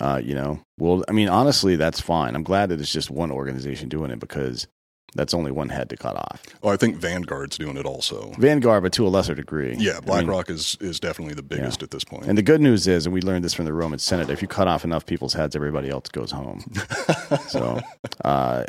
[0.00, 2.34] uh, you know, well, I mean, honestly, that's fine.
[2.34, 4.66] I'm glad that it's just one organization doing it because
[5.14, 6.42] that's only one head to cut off.
[6.62, 8.32] Oh, I think Vanguard's doing it also.
[8.38, 9.74] Vanguard, but to a lesser degree.
[9.78, 12.26] Yeah, I mean, BlackRock is is definitely the biggest at this point.
[12.26, 14.48] and the good news is, and we learned this from the Roman Senate, if you
[14.48, 16.64] cut off enough people's heads, everybody else goes home.
[17.48, 17.78] So,
[18.24, 18.64] uh,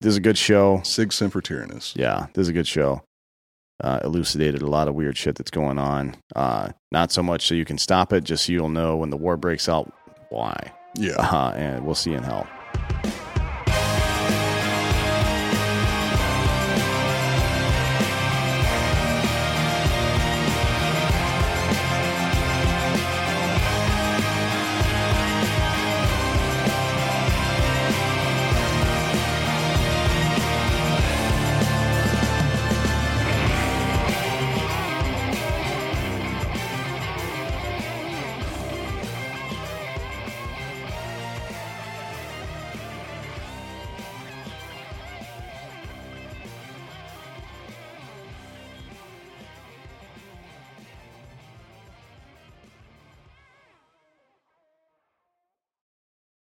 [0.00, 0.80] this is a good show.
[0.84, 1.94] Sic Semper Tyrannis.
[1.96, 3.02] Yeah, this is a good show.
[3.82, 6.14] Uh, elucidated a lot of weird shit that's going on.
[6.36, 9.16] Uh, not so much so you can stop it, just so you'll know when the
[9.16, 9.92] war breaks out
[10.30, 10.72] why.
[10.96, 11.12] Yeah.
[11.16, 12.46] Uh, and we'll see in hell.